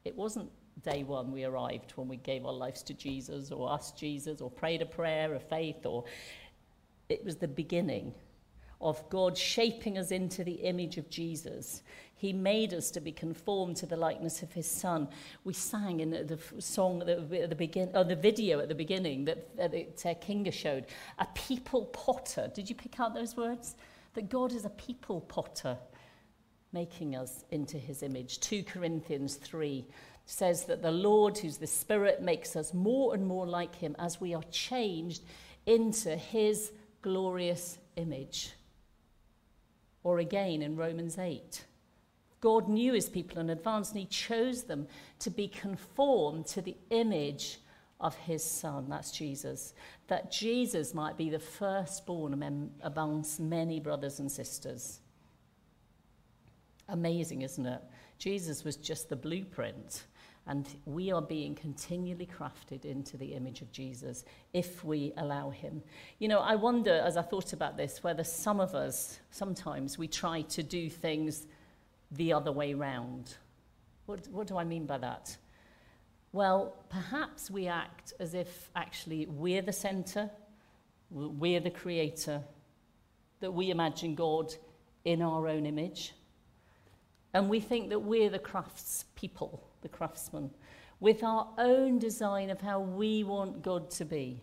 It 0.04 0.16
wasn't 0.16 0.50
day 0.82 1.02
one 1.02 1.32
we 1.32 1.44
arrived 1.44 1.92
when 1.96 2.08
we 2.08 2.16
gave 2.16 2.44
our 2.44 2.52
lives 2.52 2.82
to 2.82 2.94
Jesus 2.94 3.50
or 3.50 3.70
asked 3.72 3.98
Jesus 3.98 4.40
or 4.40 4.50
prayed 4.50 4.82
a 4.82 4.86
prayer 4.86 5.34
of 5.34 5.42
faith 5.48 5.86
or 5.86 6.04
it 7.08 7.24
was 7.24 7.36
the 7.36 7.48
beginning 7.48 8.14
of 8.80 9.08
God 9.08 9.36
shaping 9.36 9.96
us 9.98 10.10
into 10.10 10.44
the 10.44 10.52
image 10.52 10.98
of 10.98 11.08
Jesus. 11.08 11.82
He 12.16 12.32
made 12.32 12.74
us 12.74 12.90
to 12.92 13.00
be 13.00 13.12
conformed 13.12 13.76
to 13.76 13.86
the 13.86 13.96
likeness 13.96 14.42
of 14.42 14.52
his 14.52 14.70
son. 14.70 15.08
We 15.42 15.54
sang 15.54 16.00
in 16.00 16.10
the 16.10 16.38
song 16.58 17.00
at 17.00 17.06
the, 17.06 17.46
the 17.46 17.54
begin, 17.54 17.90
or 17.94 18.04
the 18.04 18.16
video 18.16 18.60
at 18.60 18.68
the 18.68 18.74
beginning 18.74 19.24
that, 19.24 19.56
that 19.56 19.74
uh, 19.74 20.14
Kinga 20.20 20.52
showed, 20.52 20.86
a 21.18 21.26
people 21.34 21.86
potter. 21.86 22.50
Did 22.54 22.68
you 22.68 22.74
pick 22.74 23.00
out 23.00 23.14
those 23.14 23.36
words? 23.36 23.74
That 24.14 24.28
God 24.28 24.52
is 24.52 24.64
a 24.64 24.70
people 24.70 25.22
potter, 25.22 25.76
making 26.72 27.16
us 27.16 27.44
into 27.50 27.78
his 27.78 28.02
image. 28.02 28.38
2 28.40 28.64
Corinthians 28.64 29.36
3 29.36 29.84
says 30.26 30.64
that 30.64 30.82
the 30.82 30.90
Lord, 30.90 31.38
who's 31.38 31.58
the 31.58 31.66
Spirit, 31.66 32.22
makes 32.22 32.56
us 32.56 32.72
more 32.72 33.14
and 33.14 33.26
more 33.26 33.46
like 33.46 33.74
him 33.74 33.94
as 33.98 34.20
we 34.20 34.34
are 34.34 34.42
changed 34.50 35.22
into 35.66 36.16
his 36.16 36.72
glorious 37.02 37.78
image. 37.96 38.52
Or 40.02 40.18
again 40.18 40.62
in 40.62 40.76
Romans 40.76 41.18
8. 41.18 41.64
God 42.40 42.68
knew 42.68 42.92
his 42.92 43.08
people 43.08 43.38
in 43.38 43.48
advance 43.48 43.90
and 43.90 44.00
he 44.00 44.06
chose 44.06 44.64
them 44.64 44.86
to 45.20 45.30
be 45.30 45.48
conformed 45.48 46.46
to 46.48 46.60
the 46.60 46.76
image 46.90 47.58
of 48.00 48.14
his 48.16 48.44
son, 48.44 48.86
that's 48.88 49.10
Jesus, 49.12 49.72
that 50.08 50.30
Jesus 50.30 50.92
might 50.92 51.16
be 51.16 51.30
the 51.30 51.38
firstborn 51.38 52.70
amongst 52.82 53.40
many 53.40 53.80
brothers 53.80 54.20
and 54.20 54.30
sisters. 54.30 55.00
Amazing, 56.88 57.42
isn't 57.42 57.64
it? 57.64 57.80
Jesus 58.18 58.62
was 58.62 58.76
just 58.76 59.08
the 59.08 59.16
blueprint 59.16 60.04
And 60.46 60.68
we 60.84 61.10
are 61.10 61.22
being 61.22 61.54
continually 61.54 62.26
crafted 62.26 62.84
into 62.84 63.16
the 63.16 63.32
image 63.32 63.62
of 63.62 63.72
Jesus 63.72 64.24
if 64.52 64.84
we 64.84 65.14
allow 65.16 65.48
him. 65.48 65.82
You 66.18 66.28
know, 66.28 66.40
I 66.40 66.54
wonder, 66.54 66.92
as 66.92 67.16
I 67.16 67.22
thought 67.22 67.54
about 67.54 67.78
this, 67.78 68.02
whether 68.02 68.24
some 68.24 68.60
of 68.60 68.74
us, 68.74 69.20
sometimes 69.30 69.96
we 69.96 70.06
try 70.06 70.42
to 70.42 70.62
do 70.62 70.90
things 70.90 71.46
the 72.10 72.34
other 72.34 72.52
way 72.52 72.74
round. 72.74 73.36
What, 74.06 74.28
what 74.28 74.46
do 74.46 74.58
I 74.58 74.64
mean 74.64 74.84
by 74.84 74.98
that? 74.98 75.34
Well, 76.32 76.74
perhaps 76.90 77.50
we 77.50 77.68
act 77.68 78.12
as 78.20 78.34
if 78.34 78.68
actually 78.76 79.26
we're 79.26 79.62
the 79.62 79.72
center, 79.72 80.30
we're 81.10 81.60
the 81.60 81.70
creator, 81.70 82.42
that 83.40 83.52
we 83.52 83.70
imagine 83.70 84.14
God 84.14 84.52
in 85.04 85.22
our 85.22 85.48
own 85.48 85.64
image. 85.64 86.12
And 87.32 87.48
we 87.48 87.60
think 87.60 87.90
that 87.90 88.00
we're 88.00 88.30
the 88.30 88.38
crafts 88.38 89.04
people, 89.14 89.66
the 89.84 89.88
craftsman, 89.88 90.50
with 90.98 91.22
our 91.22 91.48
own 91.58 92.00
design 92.00 92.50
of 92.50 92.60
how 92.60 92.80
we 92.80 93.22
want 93.22 93.62
God 93.62 93.88
to 93.92 94.04
be. 94.04 94.40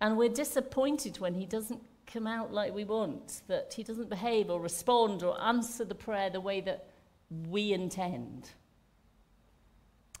And 0.00 0.16
we're 0.16 0.28
disappointed 0.28 1.18
when 1.18 1.34
He 1.34 1.46
doesn't 1.46 1.82
come 2.06 2.28
out 2.28 2.52
like 2.52 2.72
we 2.72 2.84
want, 2.84 3.42
that 3.48 3.74
He 3.74 3.82
doesn't 3.82 4.08
behave 4.08 4.50
or 4.50 4.60
respond 4.60 5.24
or 5.24 5.40
answer 5.42 5.84
the 5.84 5.94
prayer 5.96 6.30
the 6.30 6.40
way 6.40 6.60
that 6.60 6.86
we 7.48 7.72
intend. 7.72 8.50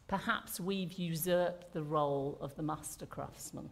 Perhaps 0.08 0.58
we've 0.58 0.94
usurped 0.94 1.72
the 1.72 1.82
role 1.82 2.38
of 2.40 2.56
the 2.56 2.62
master 2.62 3.06
craftsman 3.06 3.70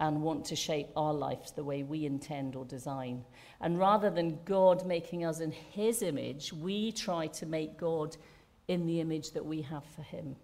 and 0.00 0.22
want 0.22 0.44
to 0.44 0.56
shape 0.56 0.88
our 0.96 1.14
lives 1.14 1.52
the 1.52 1.64
way 1.64 1.82
we 1.82 2.04
intend 2.04 2.54
or 2.54 2.64
design. 2.64 3.24
And 3.60 3.78
rather 3.78 4.10
than 4.10 4.38
God 4.44 4.86
making 4.86 5.24
us 5.24 5.40
in 5.40 5.52
his 5.52 6.02
image, 6.02 6.52
we 6.52 6.92
try 6.92 7.28
to 7.28 7.46
make 7.46 7.78
God 7.78 8.16
in 8.68 8.86
the 8.86 9.00
image 9.00 9.32
that 9.32 9.44
we 9.44 9.62
have 9.62 9.84
for 9.84 10.02
him. 10.02 10.36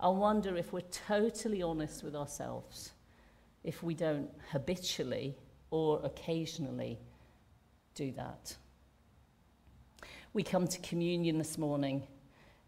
I 0.00 0.08
wonder 0.08 0.56
if 0.56 0.72
we're 0.72 0.80
totally 0.82 1.62
honest 1.62 2.04
with 2.04 2.14
ourselves, 2.14 2.92
if 3.64 3.82
we 3.82 3.94
don't 3.94 4.30
habitually 4.52 5.36
or 5.70 6.00
occasionally 6.04 6.98
do 7.94 8.12
that. 8.12 8.56
We 10.32 10.42
come 10.44 10.68
to 10.68 10.78
communion 10.80 11.38
this 11.38 11.58
morning 11.58 12.06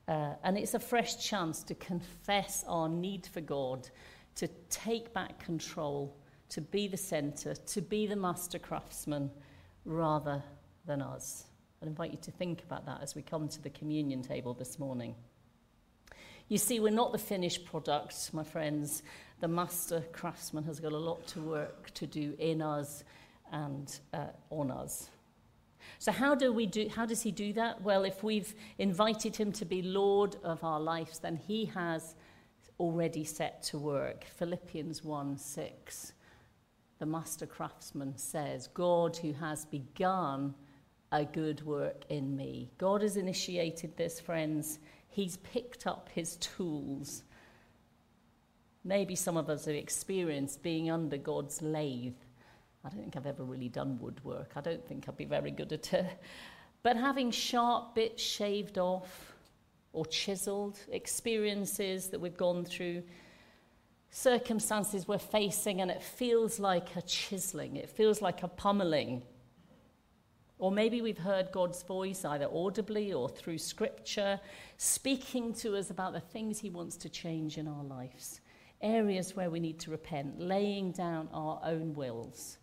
uh, 0.09 0.35
and 0.43 0.59
it's 0.59 0.75
a 0.75 0.81
fresh 0.81 1.25
chance 1.25 1.63
to 1.63 1.75
confess 1.77 2.65
our 2.67 2.89
need 2.89 3.27
for 3.27 3.41
God, 3.41 3.89
to 4.35 4.49
take 4.69 5.15
back 5.15 5.39
control, 5.39 6.17
to 6.49 6.61
be 6.61 6.89
the 6.89 6.97
center, 6.97 7.55
to 7.55 7.81
be 7.81 8.09
the 8.09 8.17
master 8.17 8.59
craftsman 8.59 9.31
rather 9.85 10.43
than 10.85 11.01
us. 11.01 11.45
I 11.83 11.87
invite 11.87 12.11
you 12.11 12.19
to 12.23 12.31
think 12.31 12.63
about 12.63 12.85
that 12.85 13.01
as 13.03 13.15
we 13.15 13.23
come 13.23 13.49
to 13.49 13.63
the 13.63 13.71
communion 13.71 14.21
table 14.23 14.53
this 14.53 14.79
morning. 14.79 15.15
You 16.49 16.59
see, 16.59 16.79
we're 16.79 16.93
not 16.93 17.13
the 17.13 17.19
finished 17.19 17.65
product, 17.65 18.35
my 18.35 18.45
friends. 18.45 19.03
The 19.41 19.49
master 19.49 20.05
craftsman 20.13 20.65
has 20.65 20.79
got 20.79 20.93
a 20.93 20.99
lot 20.99 21.27
to 21.29 21.41
work 21.41 21.91
to 21.95 22.07
do 22.07 22.35
in 22.39 22.61
us 22.61 23.03
and 23.51 23.99
uh, 24.13 24.27
on 24.51 24.71
us. 24.71 25.09
So 25.99 26.13
how 26.13 26.35
do 26.35 26.53
we 26.53 26.67
do 26.67 26.87
how 26.95 27.07
does 27.07 27.23
he 27.23 27.31
do 27.31 27.55
that? 27.55 27.81
Well, 27.81 28.05
if 28.05 28.23
we've 28.23 28.55
invited 28.79 29.35
him 29.37 29.51
to 29.53 29.65
be 29.65 29.81
lord 29.81 30.37
of 30.45 30.63
our 30.63 30.81
lives, 30.81 31.19
then 31.19 31.37
he 31.37 31.65
has 31.67 32.15
already 32.79 33.25
set 33.25 33.63
to 33.65 33.79
work. 33.79 34.25
Philippians 34.25 35.03
1 35.03 35.39
6. 35.39 36.13
The 36.99 37.07
master 37.07 37.47
craftsman 37.47 38.19
says, 38.19 38.69
God 38.75 39.17
who 39.17 39.33
has 39.33 39.65
begun 39.65 40.55
a 41.13 41.25
good 41.25 41.65
work 41.67 42.05
in 42.09 42.37
me. 42.37 42.71
God 42.79 43.03
has 43.03 43.17
initiated 43.17 43.97
this, 43.97 44.21
friends. 44.21 44.79
He's 45.09 45.37
picked 45.39 45.87
up 45.87 46.09
his 46.15 46.37
tools. 46.37 47.25
Maybe 48.85 49.15
some 49.15 49.37
of 49.37 49.51
us 49.51 49.67
have 49.67 49.75
experienced 49.75 50.63
being 50.63 50.91
under 50.91 51.17
God's 51.17 51.61
lathe 51.61 52.15
I 52.85 52.89
don't 52.89 53.01
think 53.01 53.17
I've 53.17 53.27
ever 53.27 53.45
really 53.45 53.69
done 53.69 53.99
woodwork. 54.01 54.53
I 54.57 54.61
don't 54.61 54.87
think 54.87 55.09
I'd 55.09 55.17
be 55.17 55.27
very 55.27 55.51
good 55.51 55.73
at 55.73 55.93
it. 55.93 56.07
But 56.83 56.97
having 56.97 57.31
sharp 57.31 57.95
bits 57.95 58.23
shaved 58.23 58.79
off 58.79 59.35
or 59.93 60.07
chiseled, 60.07 60.79
experiences 60.91 62.09
that 62.09 62.21
we've 62.21 62.37
gone 62.37 62.65
through, 62.65 63.03
circumstances 64.11 65.07
we're 65.07 65.19
facing, 65.19 65.83
and 65.83 65.91
it 65.91 66.03
feels 66.03 66.59
like 66.59 66.97
a 66.97 67.03
chiseling, 67.03 67.77
it 67.77 67.91
feels 67.91 68.23
like 68.23 68.43
a 68.43 68.49
pummeling. 68.49 69.23
Or 70.61 70.71
maybe 70.71 71.01
we've 71.01 71.19
heard 71.19 71.51
God's 71.53 71.83
voice 71.83 72.25
either 72.25 72.47
audibly 72.53 73.15
or 73.15 73.31
through 73.31 73.59
scripture, 73.59 74.39
speaking 74.77 75.55
to 75.55 75.75
us 75.75 75.89
about 75.89 76.13
the 76.13 76.21
things 76.21 76.59
He 76.61 76.69
wants 76.69 76.97
to 76.99 77.09
change 77.09 77.57
in 77.57 77.67
our 77.67 77.83
lives, 77.83 78.43
areas 78.83 79.35
where 79.35 79.49
we 79.49 79.59
need 79.59 79.81
to 79.81 79.91
repent, 79.91 80.39
laying 80.39 80.93
down 80.93 81.29
our 81.33 81.61
own 81.65 81.95
wills 81.95 82.59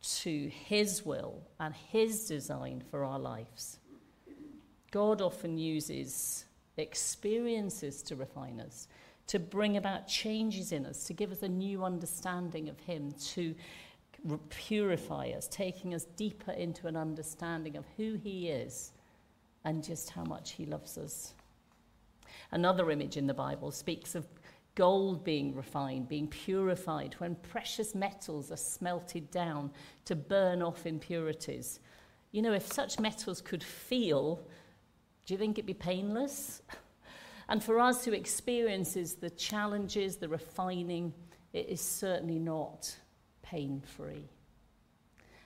to 0.00 0.48
His 0.48 1.04
will 1.04 1.42
and 1.60 1.74
His 1.74 2.26
design 2.26 2.82
for 2.90 3.04
our 3.04 3.18
lives. 3.18 3.80
God 4.90 5.20
often 5.20 5.58
uses 5.58 6.46
experiences 6.78 8.02
to 8.04 8.16
refine 8.16 8.60
us, 8.60 8.88
to 9.26 9.38
bring 9.38 9.76
about 9.76 10.08
changes 10.08 10.72
in 10.72 10.86
us, 10.86 11.04
to 11.04 11.12
give 11.12 11.32
us 11.32 11.42
a 11.42 11.48
new 11.48 11.84
understanding 11.84 12.70
of 12.70 12.78
Him, 12.80 13.12
to 13.34 13.54
purify 14.48 15.30
us, 15.30 15.48
taking 15.48 15.94
us 15.94 16.04
deeper 16.16 16.52
into 16.52 16.86
an 16.86 16.96
understanding 16.96 17.76
of 17.76 17.84
who 17.96 18.14
He 18.14 18.48
is 18.48 18.92
and 19.64 19.82
just 19.82 20.10
how 20.10 20.24
much 20.24 20.52
He 20.52 20.66
loves 20.66 20.98
us. 20.98 21.34
Another 22.52 22.90
image 22.90 23.16
in 23.16 23.26
the 23.26 23.34
Bible 23.34 23.70
speaks 23.70 24.14
of 24.14 24.26
gold 24.74 25.24
being 25.24 25.54
refined, 25.54 26.08
being 26.08 26.28
purified, 26.28 27.14
when 27.18 27.34
precious 27.36 27.94
metals 27.94 28.52
are 28.52 28.56
smelted 28.56 29.30
down 29.30 29.70
to 30.04 30.14
burn 30.14 30.62
off 30.62 30.86
impurities. 30.86 31.80
You 32.30 32.42
know, 32.42 32.52
if 32.52 32.70
such 32.70 33.00
metals 33.00 33.40
could 33.40 33.64
feel, 33.64 34.46
do 35.24 35.34
you 35.34 35.38
think 35.38 35.58
it'd 35.58 35.66
be 35.66 35.74
painless? 35.74 36.62
And 37.48 37.62
for 37.62 37.78
us 37.78 38.04
who 38.04 38.12
experiences 38.12 39.14
the 39.14 39.30
challenges, 39.30 40.16
the 40.16 40.28
refining, 40.28 41.14
it 41.52 41.68
is 41.68 41.80
certainly 41.80 42.40
not 42.40 42.96
pain 43.50 43.82
free. 43.96 44.28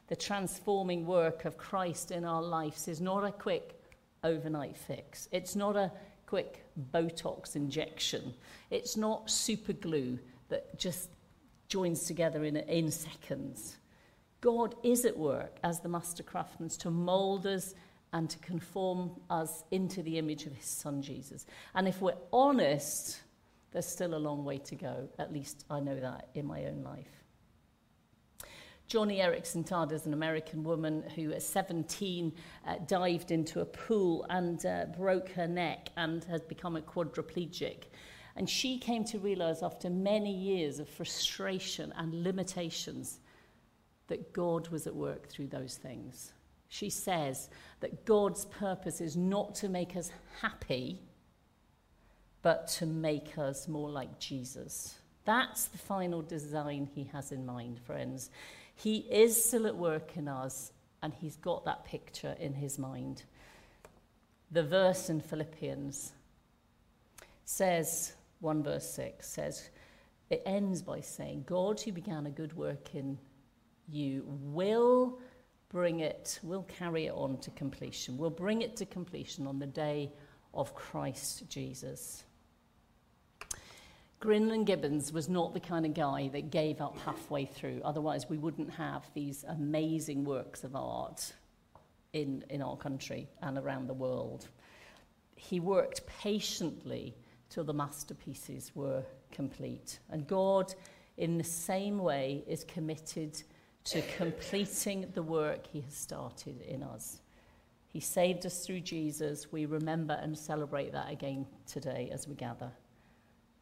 The 0.09 0.17
transforming 0.17 1.07
work 1.07 1.45
of 1.45 1.57
Christ 1.57 2.11
in 2.11 2.25
our 2.25 2.43
lives 2.43 2.89
is 2.89 3.01
not 3.01 3.25
a 3.25 3.31
quick 3.31 3.81
overnight 4.25 4.77
fix. 4.77 5.29
It's 5.31 5.55
not 5.55 5.77
a 5.77 5.93
quick 6.27 6.65
Botox 6.93 7.57
injection. 7.57 8.35
It's 8.71 8.97
not 8.97 9.31
super 9.31 9.73
glue 9.73 10.19
that 10.49 10.79
just 10.79 11.11
joins 11.69 12.05
together 12.05 12.45
in, 12.45 12.57
in 12.57 12.91
seconds. 12.91 13.77
God 14.41 14.75
is 14.83 15.05
at 15.05 15.17
work 15.17 15.59
as 15.63 15.81
the 15.81 15.89
master 15.89 16.23
craftsman 16.23 16.71
to 16.71 16.91
mold 16.91 17.47
us 17.47 17.75
and 18.13 18.29
to 18.31 18.39
conform 18.39 19.13
us 19.29 19.63
into 19.71 20.03
the 20.03 20.19
image 20.19 20.47
of 20.47 20.55
his 20.55 20.67
son 20.67 21.03
Jesus. 21.03 21.47
And 21.75 21.87
if 21.87 22.01
we're 22.01 22.17
honest, 22.33 23.21
there's 23.71 23.87
still 23.87 24.15
a 24.15 24.19
long 24.19 24.45
way 24.45 24.59
to 24.59 24.75
go. 24.75 25.09
At 25.19 25.33
least 25.33 25.65
I 25.71 25.79
know 25.81 25.99
that 26.01 26.29
in 26.35 26.47
my 26.47 26.65
own 26.65 26.83
life. 26.83 27.20
Joni 28.91 29.21
Eareckson 29.21 29.65
Tada 29.65 29.93
is 29.93 30.07
an 30.07 30.15
American 30.15 30.65
woman 30.65 31.05
who 31.15 31.31
at 31.31 31.45
17 31.45 32.33
uh, 32.67 32.75
dived 32.89 33.31
into 33.31 33.61
a 33.61 33.65
pool 33.65 34.27
and 34.31 34.67
uh, 34.67 34.87
broke 34.97 35.29
her 35.29 35.47
neck 35.47 35.91
and 35.97 36.25
has 36.25 36.41
become 36.41 36.75
a 36.75 36.81
quadriplegic. 36.81 37.85
And 38.35 38.51
she 38.51 38.79
came 38.79 39.05
to 39.05 39.21
realize 39.21 39.63
after 39.63 39.89
many 39.89 40.35
years 40.35 40.81
of 40.81 40.89
frustration 40.89 41.93
and 41.97 42.25
limitations 42.25 43.21
that 44.09 44.33
God 44.33 44.67
was 44.71 44.89
at 44.89 44.95
work 44.97 45.29
through 45.29 45.47
those 45.47 45.77
things. 45.77 46.33
She 46.67 46.91
says 46.91 47.49
that 47.79 48.05
God's 48.05 48.47
purpose 48.47 49.01
is 49.01 49.17
not 49.17 49.55
to 49.57 49.69
make 49.69 49.95
us 49.95 50.11
happy, 50.41 51.01
but 52.43 52.67
to 52.69 52.87
make 52.87 53.39
us 53.39 53.69
more 53.69 53.89
like 53.89 54.19
Jesus. 54.19 54.97
That's 55.25 55.67
the 55.67 55.79
final 55.79 56.23
design 56.23 56.89
he 56.93 57.05
has 57.13 57.31
in 57.31 57.47
mind, 57.47 57.79
friends. 57.79 58.31
He 58.83 58.99
is 59.11 59.45
still 59.45 59.67
at 59.67 59.77
work 59.77 60.17
in 60.17 60.27
us, 60.27 60.73
and 61.03 61.13
he's 61.13 61.37
got 61.37 61.67
that 61.67 61.85
picture 61.85 62.35
in 62.41 62.55
his 62.55 62.79
mind. 62.79 63.25
The 64.53 64.63
verse 64.63 65.11
in 65.11 65.21
Philippians 65.21 66.13
says, 67.45 68.15
1 68.41 68.63
verse 68.63 68.89
6 68.91 69.29
says, 69.29 69.69
it 70.31 70.43
ends 70.47 70.81
by 70.81 71.01
saying, 71.01 71.45
God 71.47 71.79
who 71.79 71.93
began 71.93 72.25
a 72.25 72.31
good 72.31 72.57
work 72.57 72.95
in 72.95 73.19
you 73.87 74.25
will 74.27 75.19
bring 75.69 76.01
it, 76.01 76.39
will 76.43 76.63
carry 76.63 77.07
it 77.07 77.13
on 77.13 77.37
to 77.39 77.51
completion, 77.51 78.17
will 78.17 78.31
bring 78.31 78.63
it 78.63 78.77
to 78.77 78.87
completion 78.87 79.47
on 79.47 79.59
the 79.59 79.67
day 79.67 80.11
of 80.55 80.75
Christ 80.75 81.47
Jesus. 81.51 82.25
Grinling 84.21 84.67
Gibbons 84.67 85.15
was 85.15 85.31
not 85.31 85.55
the 85.55 85.61
kind 85.61 85.87
of 85.87 85.95
guy 85.95 86.29
that 86.35 86.51
gave 86.51 86.83
up 86.83 86.99
halfway 86.99 87.47
through. 87.47 87.81
Otherwise, 87.83 88.29
we 88.29 88.37
wouldn't 88.37 88.71
have 88.71 89.03
these 89.15 89.45
amazing 89.49 90.25
works 90.25 90.63
of 90.63 90.77
art 90.77 91.33
in, 92.13 92.45
in 92.51 92.61
our 92.61 92.77
country 92.77 93.29
and 93.41 93.57
around 93.57 93.87
the 93.87 93.95
world. 93.95 94.49
he 95.37 95.59
worked 95.59 96.07
patiently 96.07 97.15
till 97.49 97.65
the 97.65 97.73
masterpieces 97.73 98.73
were 98.75 99.03
complete. 99.33 99.99
And 100.11 100.27
God, 100.27 100.75
in 101.17 101.39
the 101.39 101.45
same 101.45 101.99
way, 101.99 102.45
is 102.47 102.63
committed 102.65 103.43
to 103.85 104.03
completing 104.19 105.07
the 105.15 105.23
work 105.23 105.67
he 105.67 105.81
has 105.81 105.95
started 105.95 106.61
in 106.61 106.83
us. 106.83 107.23
He 107.87 108.01
saved 108.01 108.45
us 108.45 108.67
through 108.67 108.81
Jesus. 108.81 109.51
We 109.51 109.65
remember 109.65 110.19
and 110.23 110.37
celebrate 110.37 110.93
that 110.93 111.11
again 111.11 111.47
today 111.67 112.11
as 112.13 112.29
we 112.29 112.35
gather. 112.35 112.71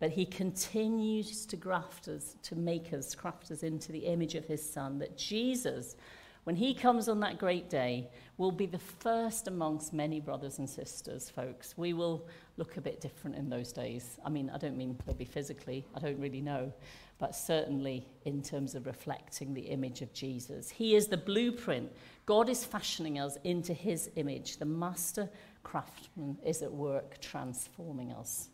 But 0.01 0.11
he 0.11 0.25
continues 0.25 1.45
to 1.47 1.57
graft 1.57 2.09
us, 2.09 2.37
to 2.45 2.57
make 2.57 2.93
us, 2.93 3.15
craft 3.15 3.51
us 3.51 3.63
into 3.63 3.93
the 3.93 4.01
image 4.01 4.35
of 4.35 4.45
his 4.45 4.65
son, 4.65 4.99
that 5.01 5.17
Jesus, 5.17 5.97
when 6.45 6.55
he 6.55 6.73
comes 6.73 7.09
on 7.09 7.21
that 7.21 7.39
great 7.39 7.69
day, 7.69 8.09
will 8.37 8.53
be 8.53 8.67
the 8.67 8.79
first 8.79 9.49
amongst 9.49 9.93
many 9.93 10.21
brothers 10.21 10.59
and 10.59 10.71
sisters, 10.71 11.29
folks. 11.31 11.77
We 11.77 11.93
will 11.93 12.27
look 12.57 12.77
a 12.77 12.81
bit 12.81 13.01
different 13.01 13.37
in 13.37 13.49
those 13.49 13.73
days. 13.73 14.19
I 14.25 14.31
mean, 14.31 14.51
I 14.55 14.59
don't 14.59 14.77
mean 14.77 14.97
they'll 15.05 15.15
be 15.15 15.25
physically, 15.25 15.85
I 15.95 15.99
don't 15.99 16.19
really 16.19 16.41
know 16.41 16.73
but 17.19 17.35
certainly 17.35 18.07
in 18.25 18.43
terms 18.43 18.75
of 18.75 18.87
reflecting 18.87 19.53
the 19.53 19.63
image 19.63 20.03
of 20.03 20.13
Jesus. 20.13 20.71
He 20.71 20.95
is 20.95 21.09
the 21.09 21.17
blueprint. 21.17 21.91
God 22.27 22.49
is 22.49 22.65
fashioning 22.65 23.19
us 23.19 23.37
into 23.45 23.75
his 23.75 24.11
image. 24.17 24.59
The 24.59 24.65
master 24.65 25.29
craftsman 25.65 26.39
is 26.45 26.63
at 26.63 26.73
work 26.73 27.21
transforming 27.21 28.13
us. 28.13 28.49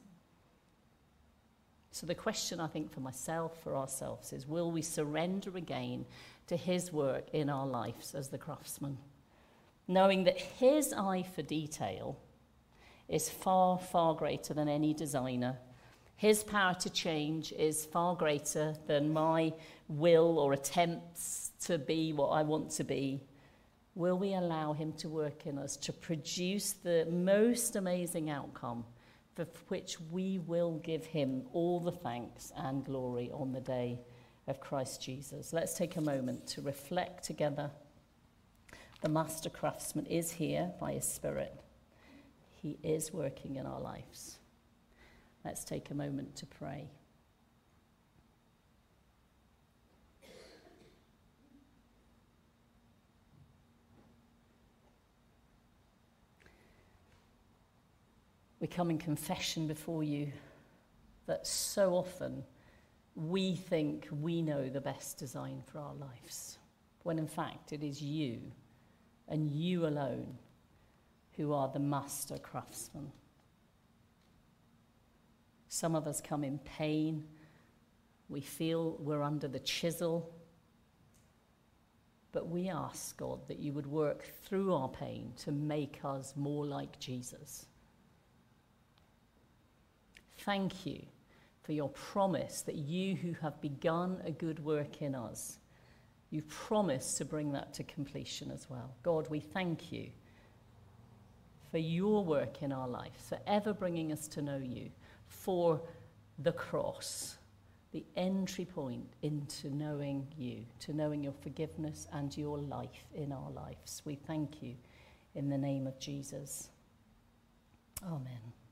So, 1.95 2.07
the 2.07 2.15
question 2.15 2.59
I 2.59 2.67
think 2.67 2.93
for 2.93 2.99
myself, 2.99 3.63
for 3.63 3.77
ourselves, 3.77 4.33
is 4.33 4.49
will 4.49 4.73
we 4.73 4.83
surrender 4.83 5.57
again 5.57 6.05
to 6.49 6.57
his 6.57 6.93
work 6.93 7.29
in 7.33 7.49
our 7.49 7.67
lives 7.67 8.17
as 8.17 8.29
the 8.29 8.39
craftsman? 8.39 8.99
Knowing 9.87 10.25
that 10.25 10.41
his 10.41 10.93
eye 10.93 11.23
for 11.23 11.43
detail 11.43 12.19
is 13.09 13.31
far, 13.31 13.79
far 13.79 14.15
greater 14.15 14.53
than 14.53 14.69
any 14.69 14.93
designer 14.93 15.57
his 16.17 16.43
power 16.43 16.75
to 16.75 16.91
change 16.91 17.53
is 17.53 17.85
far 17.85 18.15
greater 18.15 18.75
than 18.87 19.13
my 19.13 19.53
will 19.89 20.39
or 20.39 20.53
attempts 20.53 21.51
to 21.67 21.79
be 21.79 22.13
what 22.13 22.29
I 22.29 22.43
want 22.43 22.71
to 22.73 22.85
be. 22.85 23.21
Will 23.95 24.19
we 24.19 24.35
allow 24.35 24.73
Him 24.73 24.93
to 24.95 25.09
work 25.09 25.47
in 25.47 25.59
us 25.59 25.77
to 25.79 25.93
produce 25.93 26.73
the 26.73 27.07
most 27.11 27.77
amazing 27.77 28.31
outcome 28.31 28.85
for 29.35 29.47
which 29.69 30.01
we 30.01 30.39
will 30.39 30.79
give 30.79 31.05
Him 31.05 31.43
all 31.53 31.81
the 31.81 31.93
thanks 31.93 32.53
and 32.57 32.85
glory 32.85 33.31
on 33.33 33.53
the 33.53 33.61
day 33.61 34.01
of 34.47 34.61
Christ 34.61 35.03
Jesus? 35.03 35.53
Let's 35.53 35.75
take 35.75 35.97
a 35.97 36.01
moment 36.01 36.47
to 36.49 36.63
reflect 36.63 37.25
together. 37.25 37.71
The 39.03 39.09
master 39.09 39.51
craftsman 39.51 40.07
is 40.07 40.31
here 40.31 40.73
by 40.81 40.93
His 40.93 41.07
Spirit, 41.07 41.61
He 42.63 42.79
is 42.83 43.13
working 43.13 43.57
in 43.57 43.67
our 43.67 43.81
lives. 43.81 44.39
Let's 45.45 45.65
take 45.65 45.91
a 45.91 45.95
moment 45.95 46.37
to 46.37 46.47
pray. 46.47 46.91
We 58.61 58.67
come 58.67 58.91
in 58.91 58.99
confession 58.99 59.67
before 59.67 60.05
you 60.05 60.33
that 61.27 61.47
so 61.47 61.95
often 61.95 62.45
we 63.15 63.55
think 63.55 64.09
we 64.11 64.43
know 64.43 64.69
the 64.69 64.81
best 64.81 65.19
design 65.19 65.63
for 65.67 65.79
our 65.79 65.95
lives, 65.95 66.59
when 67.03 67.19
in 67.19 67.29
fact 67.29 67.73
it 67.73 67.83
is 67.83 68.03
you 68.03 68.41
and 69.29 69.51
you 69.51 69.87
alone 69.87 70.39
who 71.37 71.53
are 71.53 71.69
the 71.69 71.79
master 71.79 72.39
craftsman. 72.39 73.11
Some 75.69 75.97
of 75.97 76.07
us 76.07 76.21
come 76.21 76.45
in 76.45 76.59
pain. 76.59 77.25
We 78.29 78.41
feel 78.41 78.97
we're 79.01 79.23
under 79.23 79.49
the 79.49 79.59
chisel. 79.59 80.33
But 82.31 82.49
we 82.49 82.69
ask, 82.69 83.17
God, 83.17 83.47
that 83.49 83.59
you 83.59 83.73
would 83.73 83.87
work 83.87 84.25
through 84.45 84.73
our 84.75 84.89
pain 84.89 85.33
to 85.39 85.53
make 85.53 86.01
us 86.05 86.35
more 86.37 86.65
like 86.67 86.99
Jesus. 86.99 87.67
Thank 90.45 90.85
you 90.85 91.01
for 91.63 91.73
your 91.73 91.89
promise 91.89 92.63
that 92.63 92.75
you 92.75 93.17
who 93.17 93.33
have 93.41 93.61
begun 93.61 94.21
a 94.25 94.31
good 94.31 94.63
work 94.63 95.01
in 95.01 95.15
us, 95.15 95.59
you 96.31 96.43
promise 96.43 97.15
to 97.15 97.25
bring 97.25 97.53
that 97.53 97.73
to 97.75 97.85
completion 97.85 98.51
as 98.51 98.69
well. 98.69 98.95
God, 99.03 99.29
we 99.31 99.41
thank 99.41 99.91
you 99.91 100.11
for 101.71 101.79
your 101.79 102.25
work 102.25 102.63
in 102.63 102.73
our 102.73 102.87
life, 102.87 103.13
for 103.29 103.39
ever 103.47 103.73
bringing 103.73 104.13
us 104.13 104.29
to 104.29 104.43
know 104.43 104.59
you 104.59 104.91
for 105.27 105.81
the 106.41 106.53
cross, 106.53 107.39
the 107.93 108.05
entry 108.17 108.65
point 108.65 109.07
into 109.23 109.75
knowing 109.75 110.27
you, 110.37 110.65
to 110.81 110.93
knowing 110.93 111.23
your 111.23 111.33
forgiveness 111.33 112.07
and 112.13 112.37
your 112.37 112.59
life 112.59 113.07
in 113.15 113.33
our 113.33 113.51
lives. 113.51 114.03
We 114.05 114.17
thank 114.17 114.63
you 114.63 114.75
in 115.35 115.49
the 115.49 115.59
name 115.59 115.87
of 115.87 115.99
Jesus. 115.99 116.69
Amen. 118.05 118.64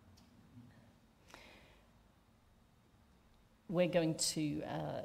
We're 3.72 3.88
going 3.88 4.16
to 4.16 4.62
uh, 4.64 5.00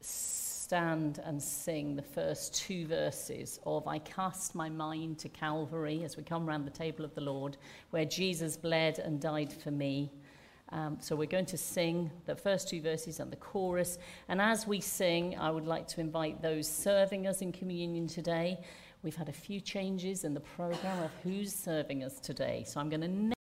stand 0.00 1.20
and 1.22 1.42
sing 1.42 1.94
the 1.94 2.00
first 2.00 2.54
two 2.54 2.86
verses 2.86 3.60
of 3.66 3.86
I 3.86 3.98
Cast 3.98 4.54
My 4.54 4.70
Mind 4.70 5.18
to 5.18 5.28
Calvary 5.28 6.02
as 6.02 6.16
we 6.16 6.22
come 6.22 6.48
around 6.48 6.64
the 6.64 6.70
table 6.70 7.04
of 7.04 7.14
the 7.14 7.20
Lord, 7.20 7.58
where 7.90 8.06
Jesus 8.06 8.56
bled 8.56 9.00
and 9.00 9.20
died 9.20 9.52
for 9.52 9.70
me. 9.70 10.10
Um, 10.70 10.96
so 10.98 11.14
we're 11.14 11.26
going 11.26 11.44
to 11.44 11.58
sing 11.58 12.10
the 12.24 12.34
first 12.34 12.70
two 12.70 12.80
verses 12.80 13.20
and 13.20 13.30
the 13.30 13.36
chorus. 13.36 13.98
And 14.28 14.40
as 14.40 14.66
we 14.66 14.80
sing, 14.80 15.36
I 15.38 15.50
would 15.50 15.66
like 15.66 15.86
to 15.88 16.00
invite 16.00 16.40
those 16.40 16.66
serving 16.66 17.26
us 17.26 17.42
in 17.42 17.52
communion 17.52 18.06
today. 18.06 18.64
We've 19.02 19.14
had 19.14 19.28
a 19.28 19.32
few 19.34 19.60
changes 19.60 20.24
in 20.24 20.32
the 20.32 20.40
program 20.40 21.02
of 21.02 21.10
who's 21.22 21.54
serving 21.54 22.02
us 22.02 22.18
today. 22.18 22.64
So 22.66 22.80
I'm 22.80 22.88
going 22.88 23.02
to 23.02 23.36